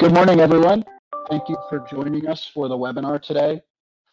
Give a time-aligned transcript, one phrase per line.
[0.00, 0.82] Good morning, everyone.
[1.28, 3.60] Thank you for joining us for the webinar today.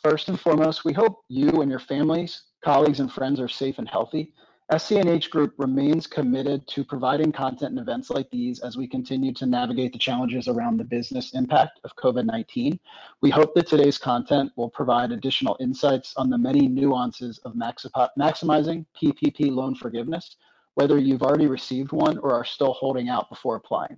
[0.03, 3.87] First and foremost, we hope you and your families, colleagues, and friends are safe and
[3.87, 4.33] healthy.
[4.77, 9.45] SC&H Group remains committed to providing content and events like these as we continue to
[9.45, 12.78] navigate the challenges around the business impact of COVID-19.
[13.22, 18.86] We hope that today's content will provide additional insights on the many nuances of maximizing
[19.02, 20.36] PPP loan forgiveness,
[20.76, 23.98] whether you've already received one or are still holding out before applying.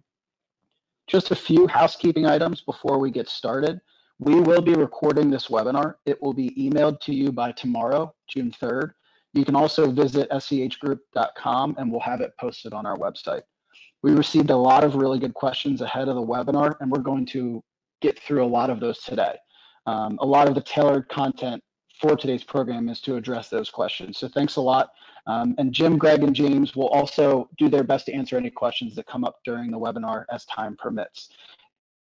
[1.09, 3.81] Just a few housekeeping items before we get started.
[4.19, 5.95] We will be recording this webinar.
[6.05, 8.91] It will be emailed to you by tomorrow, June 3rd.
[9.33, 13.41] You can also visit schgroup.com and we'll have it posted on our website.
[14.03, 17.25] We received a lot of really good questions ahead of the webinar and we're going
[17.27, 17.63] to
[18.01, 19.35] get through a lot of those today.
[19.87, 21.63] Um, a lot of the tailored content
[21.99, 24.19] for today's program is to address those questions.
[24.19, 24.91] So thanks a lot.
[25.27, 28.95] Um, and Jim, Greg, and James will also do their best to answer any questions
[28.95, 31.29] that come up during the webinar as time permits.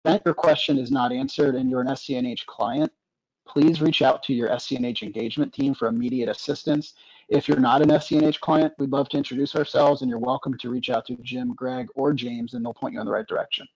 [0.06, 2.92] If your question is not answered and you're an SC&H client,
[3.48, 6.94] please reach out to your SC&H engagement team for immediate assistance.
[7.30, 10.70] If you're not an SC&H client, we'd love to introduce ourselves and you're welcome to
[10.70, 13.68] reach out to Jim, Greg, or James and they'll point you in the right direction.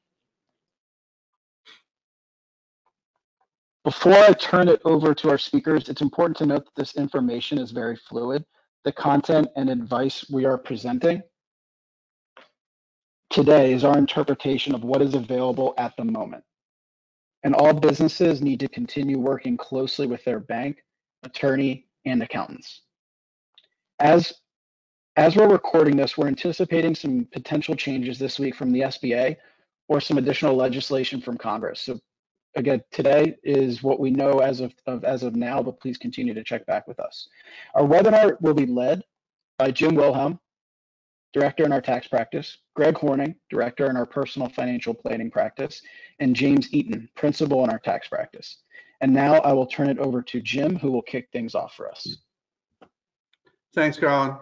[3.83, 7.57] Before I turn it over to our speakers, it's important to note that this information
[7.57, 8.43] is very fluid.
[8.85, 11.21] The content and advice we are presenting
[13.29, 16.43] today is our interpretation of what is available at the moment.
[17.43, 20.83] And all businesses need to continue working closely with their bank,
[21.23, 22.81] attorney, and accountants.
[23.99, 24.33] As,
[25.15, 29.37] as we're recording this, we're anticipating some potential changes this week from the SBA
[29.87, 31.81] or some additional legislation from Congress.
[31.81, 31.99] So
[32.57, 36.33] again, today is what we know as of, of, as of now, but please continue
[36.33, 37.29] to check back with us.
[37.75, 39.03] Our webinar will be led
[39.57, 40.39] by Jim Wilhelm,
[41.33, 45.81] Director in our tax practice, Greg Horning, Director in our personal financial planning practice,
[46.19, 48.63] and James Eaton, Principal in our tax practice.
[49.01, 51.89] And now I will turn it over to Jim, who will kick things off for
[51.91, 52.17] us.
[53.75, 54.37] Thanks, Colin.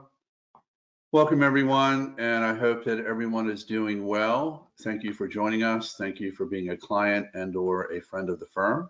[1.16, 4.70] Welcome, everyone, and I hope that everyone is doing well.
[4.82, 5.96] Thank you for joining us.
[5.98, 8.90] Thank you for being a client and or a friend of the firm.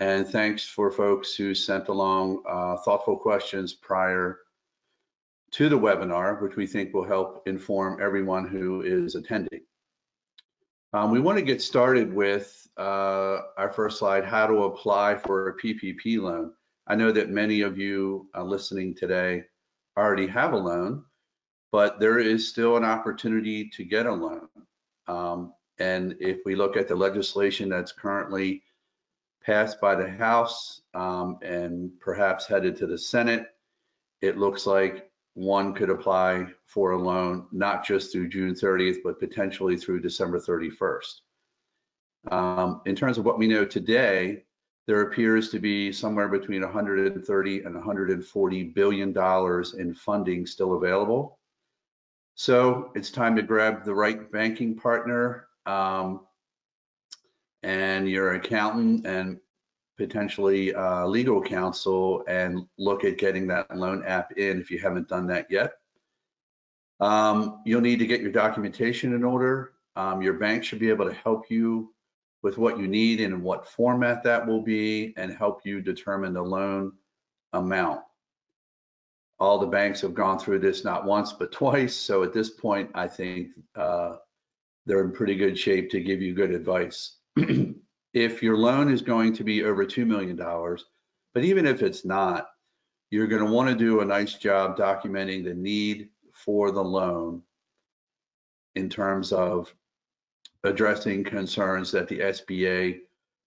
[0.00, 4.40] And thanks for folks who sent along uh, thoughtful questions prior
[5.52, 9.60] to the webinar, which we think will help inform everyone who is attending.
[10.94, 15.50] Um, we want to get started with uh, our first slide, how to apply for
[15.50, 16.54] a PPP loan.
[16.88, 19.44] I know that many of you uh, listening today
[19.96, 21.04] already have a loan,
[21.72, 24.48] but there is still an opportunity to get a loan.
[25.08, 28.62] Um, and if we look at the legislation that's currently
[29.44, 33.46] passed by the House um, and perhaps headed to the Senate,
[34.22, 39.20] it looks like one could apply for a loan not just through June 30th, but
[39.20, 41.20] potentially through December 31st.
[42.30, 44.44] Um, in terms of what we know today,
[44.86, 51.38] there appears to be somewhere between 130 and 140 billion dollars in funding still available.
[52.36, 56.20] So it's time to grab the right banking partner um,
[57.62, 59.38] and your accountant and
[59.96, 65.08] potentially uh, legal counsel and look at getting that loan app in if you haven't
[65.08, 65.72] done that yet.
[67.00, 69.72] Um, you'll need to get your documentation in order.
[69.96, 71.94] Um, your bank should be able to help you
[72.42, 76.34] with what you need and in what format that will be and help you determine
[76.34, 76.92] the loan
[77.54, 78.02] amount
[79.38, 81.94] all the banks have gone through this not once but twice.
[81.94, 84.16] So at this point, I think uh,
[84.86, 87.16] they're in pretty good shape to give you good advice.
[88.14, 90.36] if your loan is going to be over $2 million,
[91.34, 92.48] but even if it's not,
[93.10, 97.42] you're going to want to do a nice job documenting the need for the loan
[98.74, 99.72] in terms of
[100.64, 103.00] addressing concerns that the SBA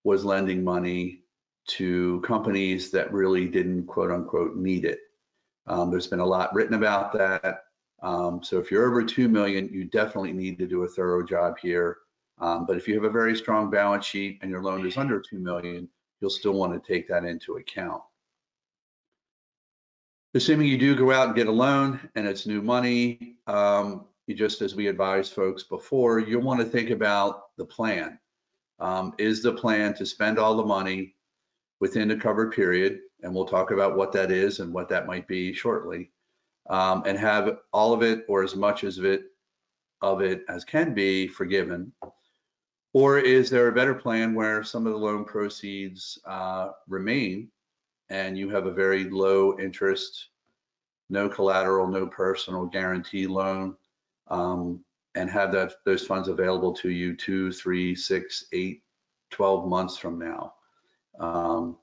[0.04, 1.24] was lending money
[1.68, 5.00] to companies that really didn't quote unquote need it.
[5.70, 7.66] Um, there's been a lot written about that.
[8.02, 11.58] Um, so if you're over 2 million, you definitely need to do a thorough job
[11.62, 11.98] here.
[12.40, 15.22] Um, but if you have a very strong balance sheet and your loan is under
[15.22, 15.88] 2 million,
[16.20, 18.02] you'll still want to take that into account.
[20.34, 24.36] Assuming you do go out and get a loan and it's new money, um, you
[24.36, 28.20] just as we advised folks before, you'll want to think about the plan.
[28.80, 31.16] Um, is the plan to spend all the money
[31.80, 33.00] within the covered period?
[33.24, 36.12] And we'll talk about what that is and what that might be shortly,
[36.70, 39.24] um, and have all of it or as much as of it
[40.02, 41.92] of it as can be forgiven?
[42.94, 47.50] Or is there a better plan where some of the loan proceeds uh, remain
[48.10, 50.30] and you have a very low interest,
[51.10, 53.76] no collateral, no personal guarantee loan
[54.30, 54.84] um,
[55.16, 58.84] and have that those funds available to you two, three, six, eight,
[59.32, 60.54] 12 months from now.
[61.20, 61.78] Um,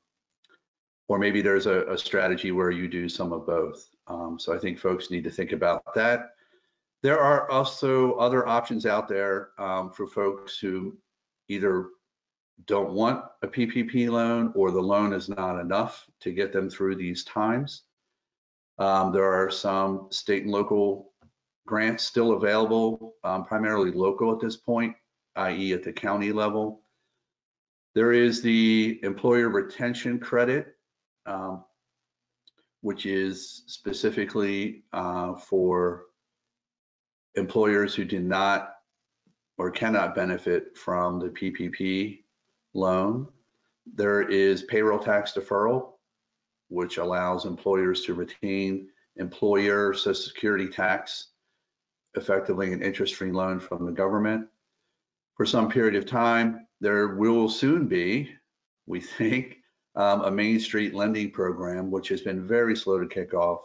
[1.08, 3.88] or maybe there's a, a, strategy where you do some of both.
[4.08, 6.30] Um, so I think folks need to think about that.
[7.02, 10.96] There are also other options out there um, for folks who
[11.48, 11.90] either
[12.64, 16.96] don't want a PPP loan or the loan is not enough to get them through
[16.96, 17.82] these times.
[18.78, 21.12] Um, there are some state and local
[21.66, 24.94] grants still available, um, primarily local at this point,
[25.36, 25.72] i.e.
[25.72, 26.82] at the county level.
[27.94, 30.75] There is the employer retention credit,
[31.26, 31.64] um,
[32.80, 36.04] which is specifically uh, for
[37.34, 38.74] employers who do not
[39.58, 42.20] or cannot benefit from the PPP
[42.74, 43.26] loan.
[43.94, 45.92] There is payroll tax deferral,
[46.68, 51.28] which allows employers to retain employer social security tax,
[52.14, 54.46] effectively an interest-free loan from the government.
[55.36, 58.30] For some period of time, there will soon be,
[58.86, 59.58] we think,
[59.96, 63.62] um, a Main Street lending program, which has been very slow to kick off,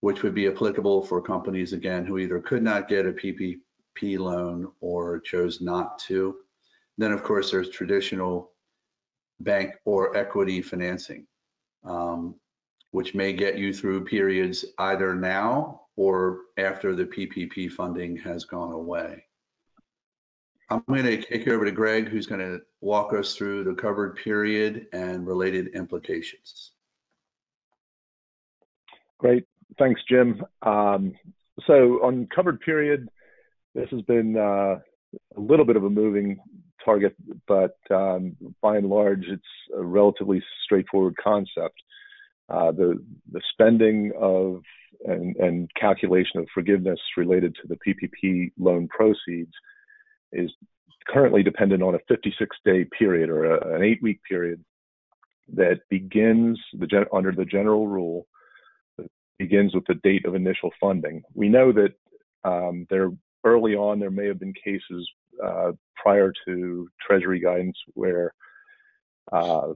[0.00, 4.70] which would be applicable for companies, again, who either could not get a PPP loan
[4.80, 6.36] or chose not to.
[6.98, 8.50] Then, of course, there's traditional
[9.40, 11.26] bank or equity financing,
[11.84, 12.34] um,
[12.90, 18.72] which may get you through periods either now or after the PPP funding has gone
[18.72, 19.25] away.
[20.68, 23.74] I'm going to kick it over to Greg, who's going to walk us through the
[23.74, 26.72] covered period and related implications.
[29.18, 29.44] Great.
[29.78, 30.44] Thanks, Jim.
[30.62, 31.14] Um,
[31.66, 33.08] so on covered period,
[33.74, 34.78] this has been uh,
[35.36, 36.38] a little bit of a moving
[36.84, 37.14] target,
[37.46, 39.42] but um, by and large, it's
[39.76, 41.80] a relatively straightforward concept.
[42.48, 43.02] Uh, the
[43.32, 44.62] the spending of
[45.04, 49.52] and, and, calculation of forgiveness related to the PPP loan proceeds
[50.36, 50.50] is
[51.08, 54.64] currently dependent on a 56 day period or a, an eight week period
[55.54, 58.26] that begins the under the general rule
[59.38, 61.22] begins with the date of initial funding.
[61.34, 61.92] We know that
[62.44, 63.10] um, there
[63.44, 65.08] early on there may have been cases
[65.44, 68.32] uh, prior to Treasury guidance where
[69.32, 69.72] uh,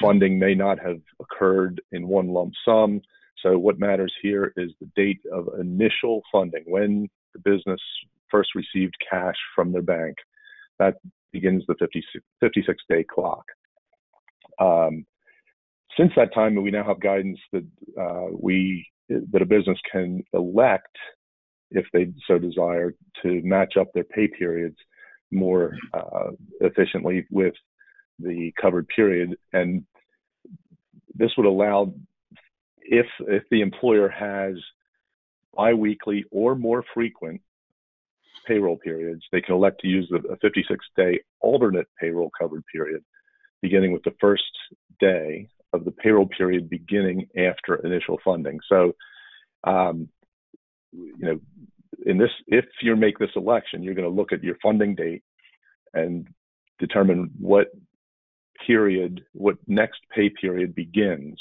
[0.00, 3.00] funding may not have occurred in one lump sum.
[3.42, 7.80] So what matters here is the date of initial funding, when the business
[8.32, 10.16] first received cash from their bank.
[10.80, 10.94] That
[11.32, 13.44] begins the 56, 56 day clock.
[14.60, 15.06] Um,
[15.96, 17.66] since that time, we now have guidance that
[18.00, 20.96] uh, we that a business can elect
[21.74, 24.76] if they so desire, to match up their pay periods
[25.30, 26.30] more uh,
[26.60, 27.54] efficiently with
[28.18, 29.34] the covered period.
[29.52, 29.84] And
[31.14, 31.94] this would allow,
[32.80, 34.54] if if the employer has
[35.54, 37.40] biweekly or more frequent
[38.46, 43.02] payroll periods, they can elect to use the 56-day alternate payroll covered period,
[43.60, 44.42] beginning with the first
[45.00, 48.58] day of the payroll period beginning after initial funding.
[48.68, 48.92] So
[49.64, 50.08] um,
[50.92, 51.40] you know,
[52.04, 55.22] in this, if you make this election, you're going to look at your funding date
[55.94, 56.26] and
[56.78, 57.68] determine what
[58.66, 61.40] period, what next pay period begins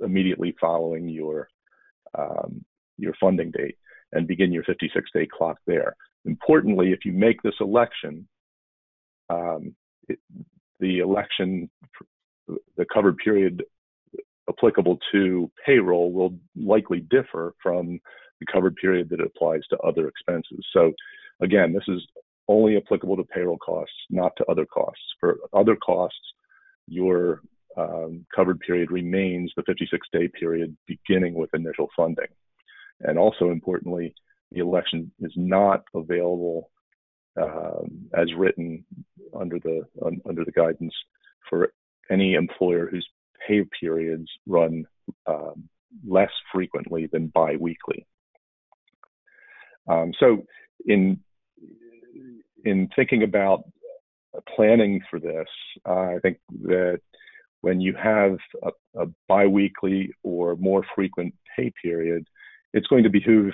[0.00, 1.48] immediately following your
[2.18, 2.64] um,
[2.96, 3.76] your funding date
[4.12, 5.94] and begin your 56 day clock there.
[6.24, 8.28] Importantly, if you make this election,
[9.28, 9.74] um,
[10.08, 10.18] it,
[10.80, 11.70] the election,
[12.76, 13.62] the covered period
[14.48, 18.00] applicable to payroll will likely differ from
[18.40, 20.64] the covered period that applies to other expenses.
[20.72, 20.92] So
[21.40, 22.00] again, this is
[22.48, 25.02] only applicable to payroll costs, not to other costs.
[25.20, 26.18] For other costs,
[26.88, 27.42] your
[27.76, 32.26] um, covered period remains the 56 day period beginning with initial funding.
[33.00, 34.14] And also importantly,
[34.52, 36.70] the election is not available
[37.40, 38.84] um, as written
[39.38, 40.94] under the un, under the guidance
[41.48, 41.72] for
[42.10, 43.06] any employer whose
[43.46, 44.84] pay periods run
[45.26, 45.68] um,
[46.06, 48.06] less frequently than biweekly.
[49.88, 50.44] Um, so
[50.86, 51.20] in
[52.64, 53.64] in thinking about
[54.54, 55.48] planning for this,
[55.88, 57.00] uh, I think that
[57.62, 62.26] when you have a, a biweekly or more frequent pay period,
[62.72, 63.52] it's going to behoove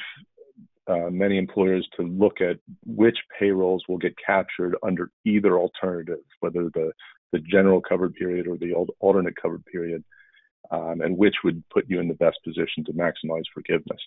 [0.89, 6.71] uh, many employers to look at which payrolls will get captured under either alternative, whether
[6.75, 6.93] the
[7.33, 10.05] the general covered period or the alternate covered period,
[10.71, 14.01] um, and which would put you in the best position to maximize forgiveness.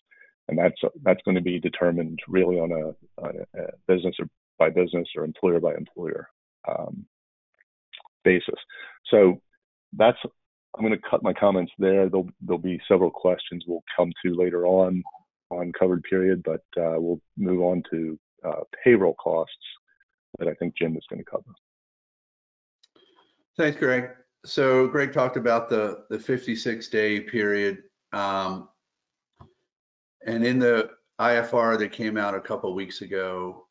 [0.47, 4.69] And that's that's going to be determined really on a, on a business or by
[4.69, 6.29] business or employer by employer
[6.67, 7.05] um,
[8.23, 8.59] basis.
[9.11, 9.41] So
[9.93, 10.17] that's
[10.75, 12.09] I'm going to cut my comments there.
[12.09, 15.03] There'll there'll be several questions we'll come to later on
[15.49, 19.55] on covered period, but uh, we'll move on to uh, payroll costs
[20.37, 21.43] that I think Jim is going to cover.
[23.57, 24.11] Thanks, Greg.
[24.45, 27.79] So Greg talked about the, the 56 day period.
[28.13, 28.69] Um,
[30.25, 33.65] and in the IFR that came out a couple weeks ago,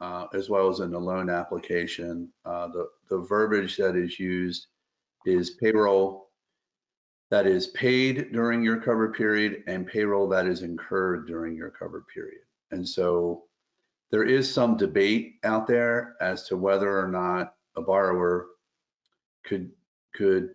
[0.00, 4.66] uh, as well as in the loan application, uh, the, the verbiage that is used
[5.26, 6.28] is payroll
[7.32, 12.06] that is paid during your covered period and payroll that is incurred during your covered
[12.08, 12.42] period.
[12.72, 13.44] And so
[14.10, 18.48] there is some debate out there as to whether or not a borrower
[19.46, 19.70] could
[20.14, 20.50] could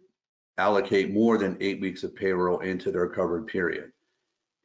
[0.60, 3.92] allocate more than eight weeks of payroll into their covered period.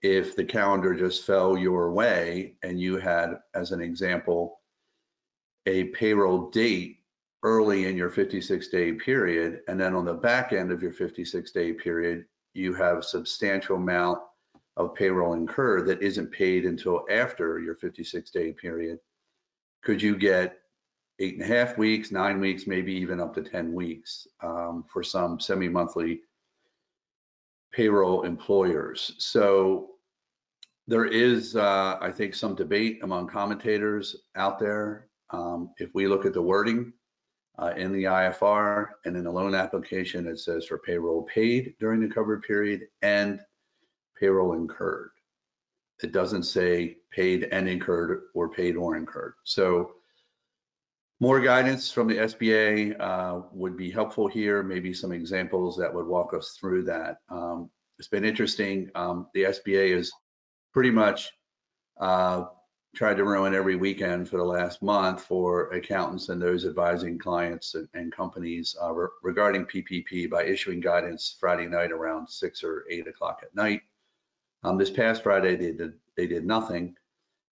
[0.02, 4.60] If the calendar just fell your way and you had, as an example,
[5.64, 6.98] a payroll date
[7.42, 11.50] early in your 56 day period, and then on the back end of your 56
[11.50, 14.18] day period, you have a substantial amount
[14.76, 18.98] of payroll incurred that isn't paid until after your 56 day period,
[19.82, 20.58] could you get
[21.18, 25.02] eight and a half weeks, nine weeks, maybe even up to 10 weeks um, for
[25.02, 26.20] some semi-monthly
[27.72, 29.14] payroll employers.
[29.18, 29.90] So
[30.86, 35.08] there is, uh, I think, some debate among commentators out there.
[35.30, 36.92] Um, if we look at the wording
[37.58, 42.00] uh, in the IFR and in the loan application, it says for payroll paid during
[42.00, 43.40] the covered period and
[44.18, 45.10] payroll incurred.
[46.02, 49.34] It doesn't say paid and incurred or paid or incurred.
[49.44, 49.92] So
[51.20, 56.06] more guidance from the SBA uh, would be helpful here, maybe some examples that would
[56.06, 57.18] walk us through that.
[57.28, 58.90] Um, it's been interesting.
[58.96, 60.12] Um, the SBA is
[60.72, 61.30] pretty much
[62.00, 62.46] uh,
[62.94, 67.74] tried to ruin every weekend for the last month for accountants and those advising clients
[67.74, 72.84] and, and companies uh, re regarding PPP by issuing guidance Friday night around six or
[72.90, 73.80] eight o'clock at night.
[74.62, 76.94] Um, this past Friday, they did they did nothing,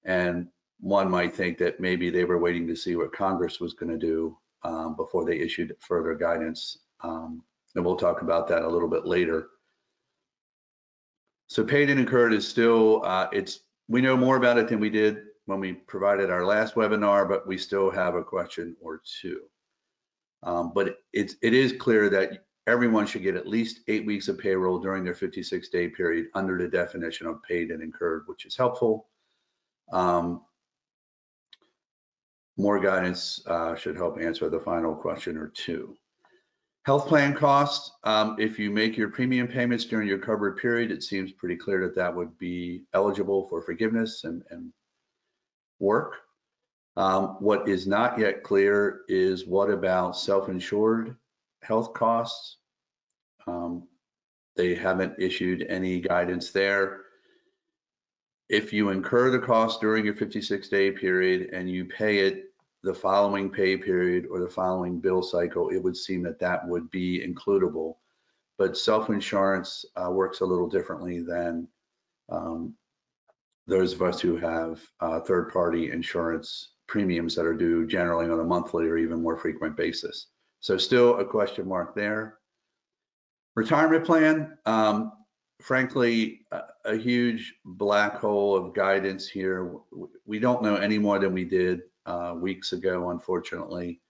[0.04, 3.90] and one might think that maybe they were waiting to see what Congress was going
[3.92, 6.78] to do um, before they issued further guidance.
[7.02, 7.42] Um,
[7.74, 9.48] and we'll talk about that a little bit later.
[11.46, 14.90] So paid and incurred is still uh, it's we know more about it than we
[14.90, 19.40] did when we provided our last webinar, but we still have a question or two.
[20.42, 24.38] Um, but it's it is clear that everyone should get at least eight weeks of
[24.38, 28.56] payroll during their 56 day period under the definition of paid and incurred, which is
[28.56, 29.08] helpful.
[29.92, 30.42] Um,
[32.56, 35.96] more guidance uh, should help answer the final question or two.
[36.84, 41.02] Health plan costs, um, if you make your premium payments during your covered period, it
[41.02, 44.72] seems pretty clear that that would be eligible for forgiveness and, and
[45.80, 46.16] work.
[46.96, 51.16] Um, what is not yet clear is what about self-insured
[51.62, 52.58] health costs?
[53.46, 53.88] Um,
[54.56, 57.02] they haven't issued any guidance there.
[58.48, 62.46] If you incur the cost during your 56 day period and you pay it
[62.82, 66.90] the following pay period or the following bill cycle, it would seem that that would
[66.90, 67.96] be includable.
[68.58, 71.68] But self-insurance uh, works a little differently than
[72.28, 72.74] um,
[73.70, 78.44] those of us who have uh, third-party insurance premiums that are due generally on a
[78.44, 80.26] monthly or even more frequent basis.
[80.58, 82.38] So still a question mark there.
[83.54, 85.12] Retirement plan, um,
[85.60, 89.76] frankly, a, a, huge black hole of guidance here.
[90.26, 94.00] We don't know any more than we did uh, weeks ago, unfortunately.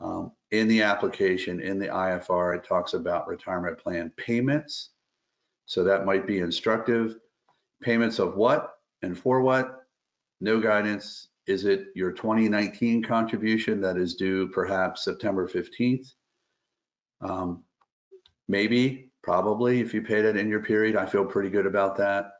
[0.00, 4.90] Um, in the application, in the IFR, it talks about retirement plan payments.
[5.66, 7.16] So that might be instructive.
[7.80, 8.73] Payments of what
[9.04, 9.86] and for what?
[10.40, 11.28] No guidance.
[11.46, 16.12] Is it your 2019 contribution that is due perhaps September 15th?
[17.20, 17.64] Um,
[18.48, 22.32] maybe, probably, if you paid it in your period, I feel pretty good about that.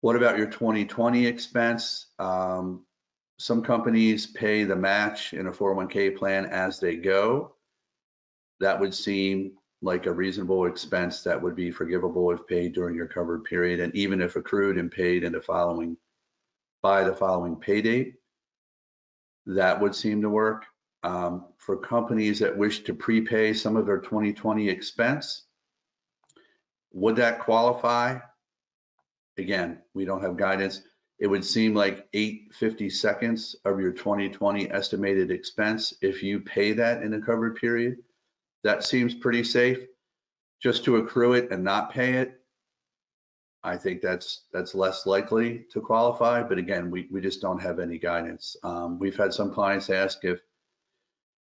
[0.00, 2.06] What about your 2020 expense?
[2.20, 2.84] Um,
[3.38, 7.54] some companies pay the match in a 401k plan as they go.
[8.60, 13.06] That would seem like a reasonable expense that would be forgivable if paid during your
[13.06, 15.96] covered period and even if accrued and paid in the following
[16.82, 18.14] by the following pay date.
[19.46, 20.64] That would seem to work.
[21.04, 25.44] Um, for companies that wish to prepay some of their 2020 expense,
[26.92, 28.18] would that qualify?
[29.36, 30.82] Again, we don't have guidance
[31.18, 37.02] it would seem like 850 seconds of your 2020 estimated expense if you pay that
[37.02, 37.98] in a covered period.
[38.68, 39.78] That seems pretty safe.
[40.62, 42.38] Just to accrue it and not pay it,
[43.64, 46.42] I think that's that's less likely to qualify.
[46.42, 48.58] But again, we, we just don't have any guidance.
[48.62, 50.40] Um, we've had some clients ask if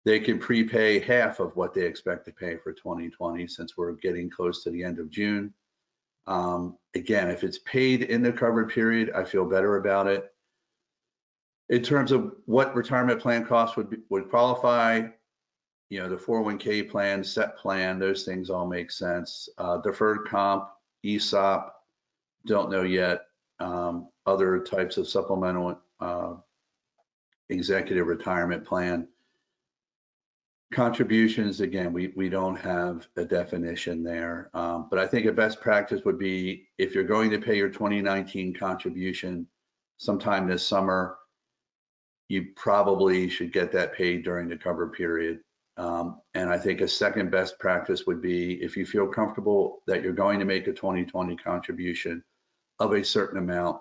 [0.04, 4.30] they can prepay half of what they expect to pay for 2020 since we're getting
[4.30, 5.52] close to the end of June.
[6.28, 10.30] Um, again, if it's paid in the covered period, I feel better about it.
[11.70, 15.08] In terms of what retirement plan costs would be, would qualify,
[15.90, 19.48] you know, the 401k plan, SEP plan, those things all make sense.
[19.58, 20.68] Uh, deferred comp,
[21.04, 21.74] ESOP,
[22.46, 23.22] don't know yet.
[23.58, 26.34] Um, other types of supplemental uh,
[27.50, 29.08] executive retirement plan.
[30.72, 34.48] Contributions, again, we, we don't have a definition there.
[34.54, 37.68] Um, but I think a best practice would be if you're going to pay your
[37.68, 39.48] 2019 contribution
[39.98, 41.16] sometime this summer,
[42.28, 45.40] you probably should get that paid during the cover period.
[45.80, 50.02] Um, and I think a second best practice would be if you feel comfortable that
[50.02, 52.22] you're going to make a 2020 contribution
[52.80, 53.80] of a certain amount,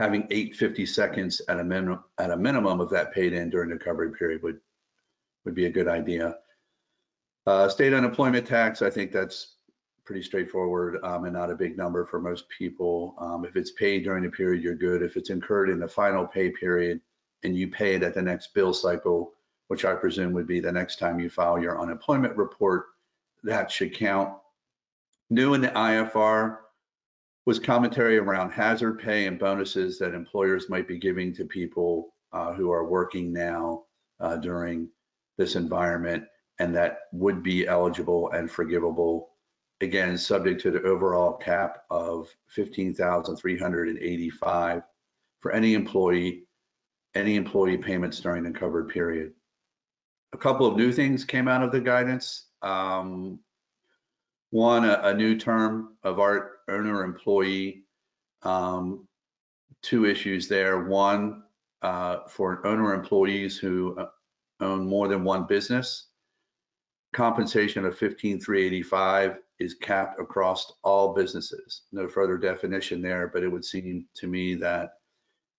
[0.00, 3.76] having 850 seconds at a minimum at a minimum of that paid in during the
[3.76, 4.58] recovery period would
[5.44, 6.36] would be a good idea.
[7.46, 9.58] Uh, state unemployment tax, I think that's
[10.04, 13.14] pretty straightforward um, and not a big number for most people.
[13.20, 15.02] Um, if it's paid during the period, you're good.
[15.02, 17.00] If it's incurred in the final pay period
[17.44, 19.34] and you pay it at the next bill cycle,
[19.70, 22.86] which I presume would be the next time you file your unemployment report,
[23.44, 24.36] that should count.
[25.30, 26.56] New in the IFR
[27.46, 32.52] was commentary around hazard pay and bonuses that employers might be giving to people uh,
[32.52, 33.84] who are working now
[34.18, 34.88] uh, during
[35.38, 36.24] this environment
[36.58, 39.28] and that would be eligible and forgivable.
[39.80, 44.82] Again, subject to the overall cap of 15,385
[45.38, 46.42] for any employee,
[47.14, 49.32] any employee payments during the covered period.
[50.32, 52.46] A couple of new things came out of the guidance.
[52.62, 53.40] Um,
[54.50, 57.84] one, a, a, new term of art owner employee.
[58.42, 59.06] Um,
[59.82, 60.84] two issues there.
[60.84, 61.42] One,
[61.82, 64.06] uh, for owner employees who uh,
[64.60, 66.08] own more than one business.
[67.12, 71.82] Compensation of 15,385 is capped across all businesses.
[71.92, 74.90] No further definition there, but it would seem to me that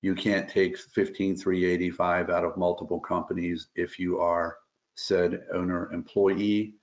[0.02, 4.58] you can't take 15,385 out of multiple companies if you are
[4.96, 6.76] said owner employee.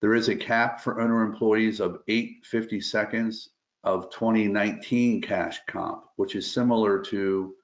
[0.00, 3.50] There is a cap for owner employees of 850 seconds
[3.84, 7.54] of 2019 cash comp, which is similar to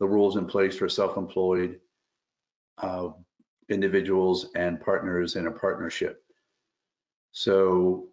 [0.00, 1.80] the rules in place for self-employed
[2.78, 3.08] uh,
[3.68, 6.22] individuals and partners in a partnership.
[7.32, 8.08] So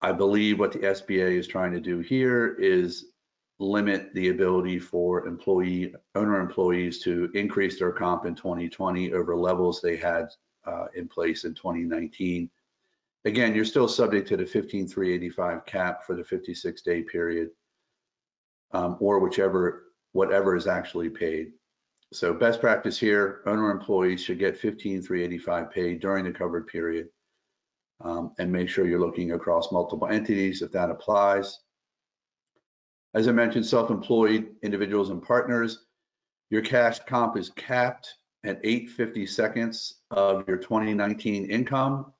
[0.00, 3.11] I believe what the SBA is trying to do here is
[3.62, 9.80] limit the ability for employee owner employees to increase their comp in 2020 over levels
[9.80, 10.26] they had
[10.66, 12.50] uh, in place in 2019.
[13.24, 17.50] Again, you're still subject to the 15,385 cap for the 56 day period
[18.72, 21.52] um, or whichever, whatever is actually paid.
[22.12, 27.08] So best practice here, owner employees should get 15,385 paid during the covered period.
[28.00, 31.60] Um, and make sure you're looking across multiple entities if that applies.
[33.14, 35.84] As I mentioned, self-employed individuals and partners,
[36.48, 38.08] your cash comp is capped
[38.42, 42.12] at 850 seconds of your 2019 income.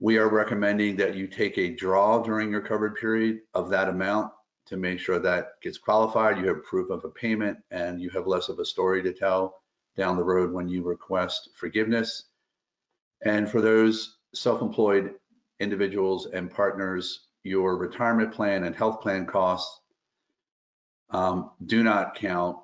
[0.00, 4.32] We are recommending that you take a draw during your covered period of that amount
[4.66, 8.26] to make sure that gets qualified, you have proof of a payment, and you have
[8.26, 9.62] less of a story to tell
[9.96, 12.24] down the road when you request forgiveness.
[13.24, 15.14] And for those self-employed
[15.60, 19.80] individuals and partners, your retirement plan and health plan costs
[21.10, 22.56] um, do not count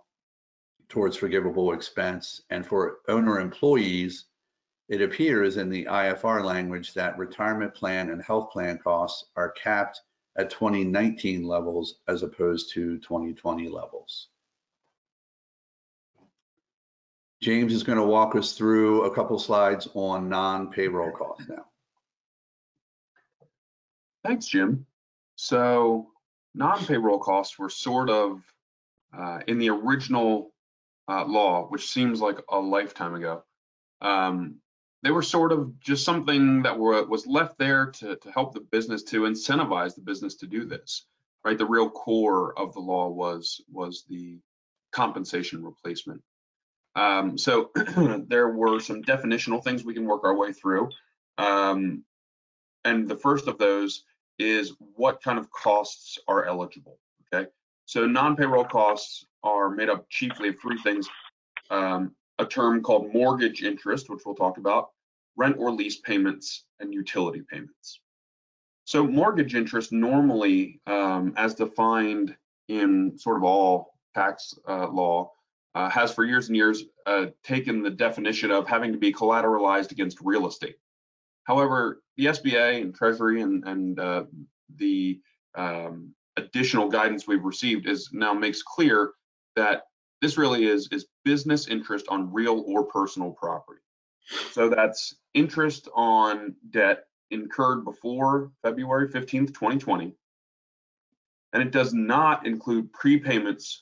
[0.88, 2.42] towards forgivable expense.
[2.50, 4.26] And for owner employees,
[4.88, 10.00] it appears in the IFR language that retirement plan and health plan costs are capped
[10.36, 14.28] at 2019 levels as opposed to 2020 levels.
[17.40, 21.66] James is going to walk us through a couple slides on non-payroll costs now.
[24.24, 24.86] Thanks, Jim.
[25.36, 26.08] So
[26.54, 28.42] non-payroll costs were sort of
[29.16, 30.52] uh, in the original
[31.08, 33.44] uh, law, which seems like a lifetime ago.
[34.00, 34.56] Um,
[35.02, 38.60] they were sort of just something that were, was left there to, to help the
[38.60, 41.06] business to incentivize the business to do this
[41.44, 41.58] right?
[41.58, 44.38] The real core of the law was was the
[44.92, 46.22] compensation replacement.
[46.96, 47.70] Um, so
[48.28, 50.88] there were some definitional things we can work our way through.
[51.38, 52.04] Um,
[52.84, 54.04] and the first of those
[54.38, 56.98] is what kind of costs are eligible
[57.32, 57.48] okay
[57.86, 61.08] so non-payroll costs are made up chiefly of three things
[61.70, 64.90] um, a term called mortgage interest, which we'll talk about,
[65.36, 68.00] rent or lease payments, and utility payments.
[68.84, 72.36] So mortgage interest normally, um, as defined
[72.68, 75.30] in sort of all tax uh, law,
[75.74, 79.90] uh, has for years and years uh, taken the definition of having to be collateralized
[79.90, 80.76] against real estate.
[81.44, 84.24] However, the SBA and Treasury and, and uh,
[84.76, 85.20] the
[85.54, 89.12] um, additional guidance we've received is now makes clear
[89.56, 89.82] that
[90.20, 93.80] this really is is business interest on real or personal property.
[94.52, 100.14] So that's interest on debt incurred before February 15th, 2020.
[101.52, 103.80] And it does not include prepayments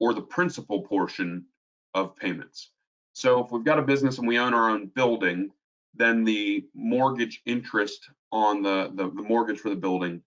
[0.00, 1.46] or the principal portion
[1.94, 2.70] of payments.
[3.12, 5.50] So if we've got a business and we own our own building,
[5.96, 10.22] then the mortgage interest on the, the, the mortgage for the building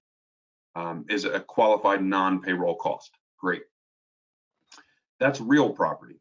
[0.75, 3.11] um, is a qualified non-payroll cost.
[3.39, 3.63] Great.
[5.19, 6.19] That's real property.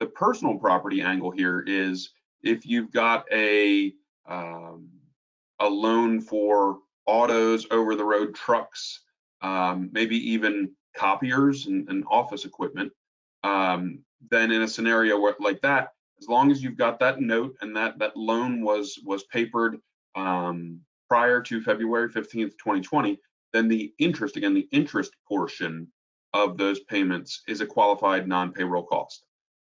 [0.00, 2.10] The personal property angle here is
[2.42, 3.92] if you've got a
[4.28, 4.88] um,
[5.60, 9.00] a loan for autos, over the road trucks,
[9.42, 12.92] um, maybe even copiers and, and office equipment,
[13.44, 17.56] um, then in a scenario where, like that, as long as you've got that note
[17.60, 19.78] and that that loan was was papered
[20.14, 23.18] um, prior to February 15th, 2020,
[23.52, 25.86] then the interest, again, the interest portion
[26.32, 29.24] of those payments is a qualified non-payroll cost.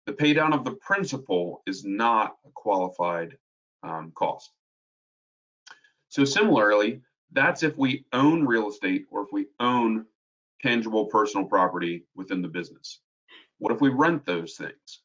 [0.07, 3.37] The pay down of the principal is not a qualified
[3.83, 4.51] um, cost.
[6.09, 10.07] So similarly, that's if we own real estate or if we own
[10.63, 13.01] tangible personal property within the business.
[13.59, 15.03] What if we rent those things?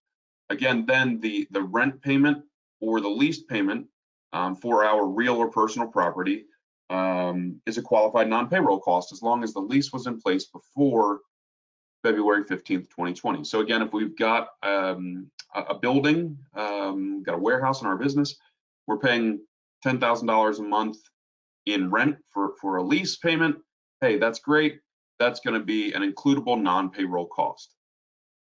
[0.49, 2.43] Again, then the, the rent payment
[2.79, 3.88] or the lease payment
[4.34, 6.45] um, for our real or personal property
[6.89, 11.21] um, is a qualified non-payroll cost as long as the lease was in place before
[12.03, 13.43] February 15th, 2020.
[13.45, 17.95] So again, if we've got um, a, a, building, um, got a warehouse in our
[17.97, 18.36] business,
[18.88, 19.39] we're paying
[19.86, 20.97] $10,000 a month
[21.65, 23.56] in rent for, for a lease payment.
[24.01, 24.79] Hey, that's great.
[25.19, 27.73] That's going to be an includable non-payroll cost.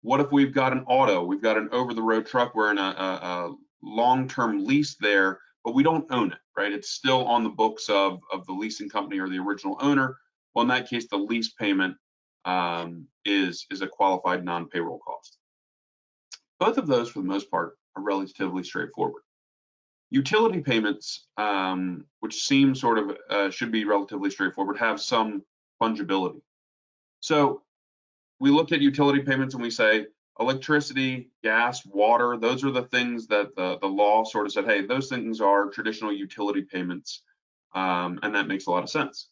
[0.03, 3.27] What if we've got an auto, we've got an over-the-road truck, we're in a, a,
[3.27, 6.71] a long-term lease there, but we don't own it, right?
[6.71, 10.17] It's still on the books of, of the leasing company or the original owner.
[10.53, 11.95] Well, in that case, the lease payment
[12.45, 15.37] um, is, is a qualified non-payroll cost.
[16.59, 19.23] Both of those, for the most part, are relatively straightforward.
[20.11, 25.43] Utility payments, um, which seem sort of uh, should be relatively straightforward, have some
[25.81, 26.41] fungibility.
[27.21, 27.62] So
[28.43, 30.05] we look at utility payments and we say
[30.37, 34.85] electricity, gas, water, those are the things that the, the law sort of said, hey,
[34.85, 37.21] those things are traditional utility payments.
[37.73, 39.29] Um, and that makes a lot of sense.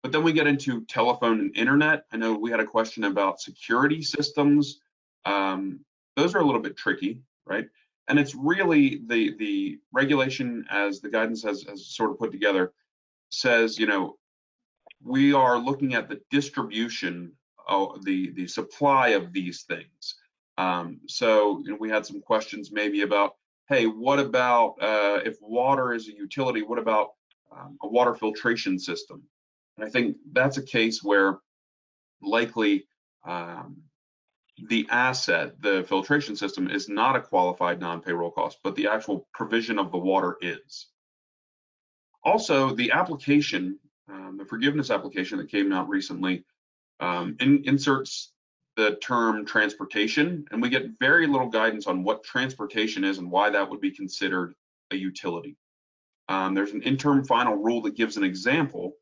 [0.00, 2.04] But then we get into telephone and internet.
[2.12, 4.78] I know we had a question about security systems.
[5.24, 5.80] Um,
[6.14, 7.66] those are a little bit tricky, right?
[8.06, 12.72] And it's really the the regulation as the guidance has, has sort of put together
[13.30, 14.18] says, you know,
[15.02, 17.32] we are looking at the distribution,
[18.02, 20.14] the the supply of these things.
[20.58, 23.34] Um, so you know, we had some questions maybe about,
[23.68, 26.62] hey, what about uh, if water is a utility?
[26.62, 27.10] What about
[27.52, 29.22] um, a water filtration system?
[29.76, 31.38] And I think that's a case where
[32.22, 32.86] likely
[33.26, 33.76] um,
[34.68, 39.78] the asset, the filtration system, is not a qualified non-payroll cost, but the actual provision
[39.78, 40.86] of the water is.
[42.24, 46.44] Also, the application, um, the forgiveness application that came out recently,
[47.00, 48.32] um, in, inserts
[48.76, 53.48] the term transportation, and we get very little guidance on what transportation is and why
[53.50, 54.54] that would be considered
[54.90, 55.56] a utility.
[56.28, 58.96] Um, there's an interim final rule that gives an example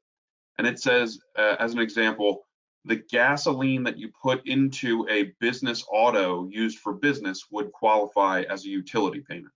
[0.58, 2.46] and it says, uh, as an example,
[2.84, 8.64] the gasoline that you put into a business auto used for business would qualify as
[8.64, 9.52] a utility payment.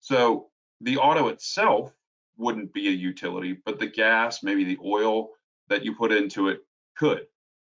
[0.00, 0.48] So
[0.80, 1.92] the auto itself
[2.36, 5.30] wouldn't be a utility, but the gas, maybe the oil
[5.68, 6.60] that you put into it
[6.96, 7.26] could.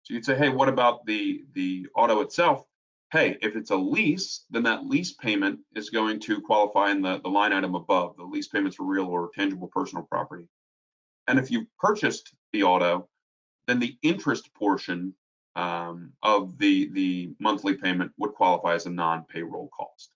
[0.09, 2.65] So you'd say, hey, what about the, the auto itself?
[3.11, 7.19] Hey, if it's a lease, then that lease payment is going to qualify in the,
[7.21, 10.47] the line item above, the lease payments for real or tangible personal property.
[11.27, 13.07] And if you purchased the auto,
[13.67, 15.13] then the interest portion
[15.55, 20.11] um, of the, the monthly payment would qualify as a non-payroll cost.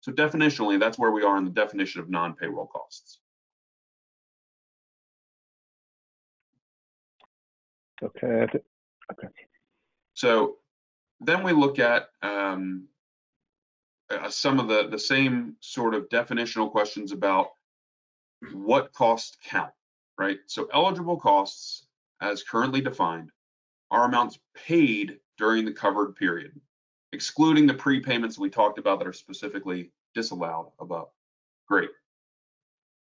[0.00, 3.20] So definitionally, that's where we are in the definition of non-payroll costs.
[8.02, 8.48] Okay.
[9.12, 9.28] Okay.
[10.14, 10.56] So
[11.20, 12.88] then we look at um,
[14.10, 17.48] uh, some of the, the same sort of definitional questions about
[18.52, 19.72] what costs count
[20.18, 20.38] right?
[20.46, 21.86] So eligible costs,
[22.20, 23.30] as currently defined,
[23.90, 26.60] are amounts paid during the covered period,
[27.12, 31.08] excluding the prepayments we talked about that are specifically disallowed above.
[31.68, 31.90] Great.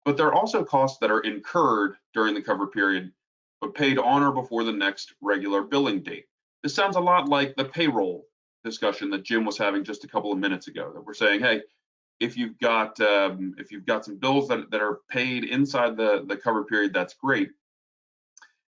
[0.05, 3.13] But there are also costs that are incurred during the covered period,
[3.63, 6.27] but paid on or before the next regular billing date.
[6.63, 8.27] This sounds a lot like the payroll
[8.65, 11.63] discussion that Jim was having just a couple of minutes ago, that we're saying, hey,
[12.21, 16.25] if you've got um, if you've got some bills that, that are paid inside the
[16.27, 17.51] the cover period, that's great.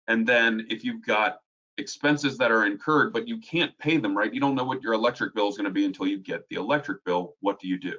[0.08, 1.40] And then if you've got
[1.76, 4.32] expenses that are incurred, but you can't pay them, right?
[4.32, 6.56] You don't know what your electric bill is going to be until you get the
[6.56, 7.36] electric bill.
[7.40, 7.94] What do you do?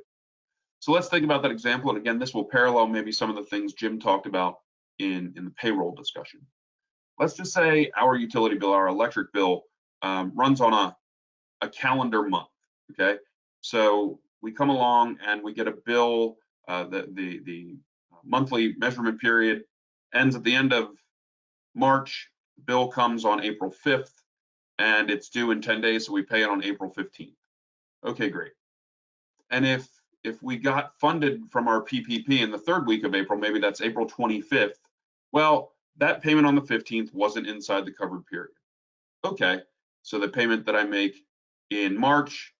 [0.80, 1.90] So let's think about that example.
[1.90, 4.58] And again, this will parallel maybe some of the things Jim talked about
[4.98, 6.42] in, in the payroll discussion.
[7.20, 9.64] Let's just say our utility bill, our electric bill
[10.02, 10.96] um, runs on a,
[11.62, 12.48] a calendar month,
[12.92, 13.20] okay?
[13.62, 17.78] So we come along and we get a bill, uh, the, the, the
[18.24, 19.64] monthly measurement period
[20.14, 20.90] ends at the end of
[21.76, 22.30] March,
[22.66, 24.14] bill comes on April 5th,
[24.78, 27.34] and it's due in 10 days, so we pay it on April 15th.
[28.06, 28.54] Okay, great.
[29.50, 29.88] And if
[30.24, 33.80] if we got funded from our PPP in the third week of April, maybe that's
[33.80, 34.74] April 25th,
[35.32, 38.52] well, that payment on the 15th wasn't inside the covered period.
[39.24, 39.62] Okay,
[40.02, 41.26] so the payment that I make
[41.70, 42.54] in March,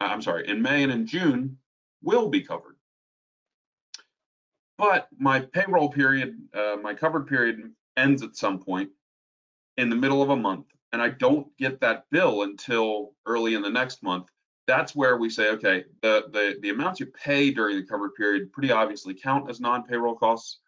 [0.00, 1.58] uh, I'm sorry, in May and in June
[2.02, 2.76] will be covered.
[4.78, 8.90] But my payroll period, uh, my covered period ends at some point
[9.76, 13.62] in the middle of a month, and I don't get that bill until early in
[13.62, 14.28] the next month
[14.66, 18.52] that's where we say, okay, the, the, the amounts you pay during the covered period
[18.52, 20.60] pretty obviously count as non-payroll costs,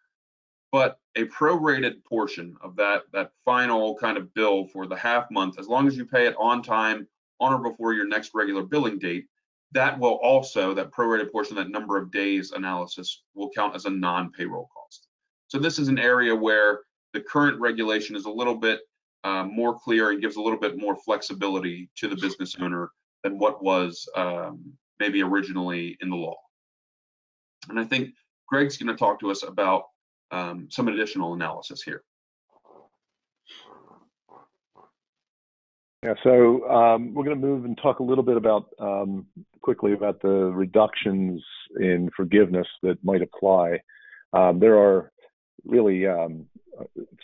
[0.71, 5.59] but a prorated portion of that, that final kind of bill for the half month,
[5.59, 7.07] as long as you pay it on time,
[7.39, 9.25] on or before your next regular billing date,
[9.71, 13.89] that will also, that prorated portion, that number of days analysis will count as a
[13.89, 15.07] non-payroll cost.
[15.47, 16.81] So this is an area where
[17.13, 18.81] the current regulation is a little bit
[19.23, 22.91] uh, more clear and gives a little bit more flexibility to the business owner
[23.23, 26.35] than what was um, maybe originally in the law.
[27.69, 28.11] And I think
[28.47, 29.85] Greg's going to talk to us about
[30.35, 32.03] um, some additional analysis here.
[36.03, 39.25] Yeah, so um, we're going to move and talk a little bit about um,
[39.61, 41.43] quickly about the reductions
[41.79, 43.79] in forgiveness that might apply.
[44.33, 45.11] Um, there are
[45.65, 46.45] really um,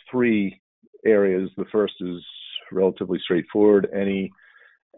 [0.09, 0.59] three
[1.05, 1.51] areas.
[1.57, 2.23] The first is
[2.71, 3.87] relatively straightforward.
[3.93, 4.31] Any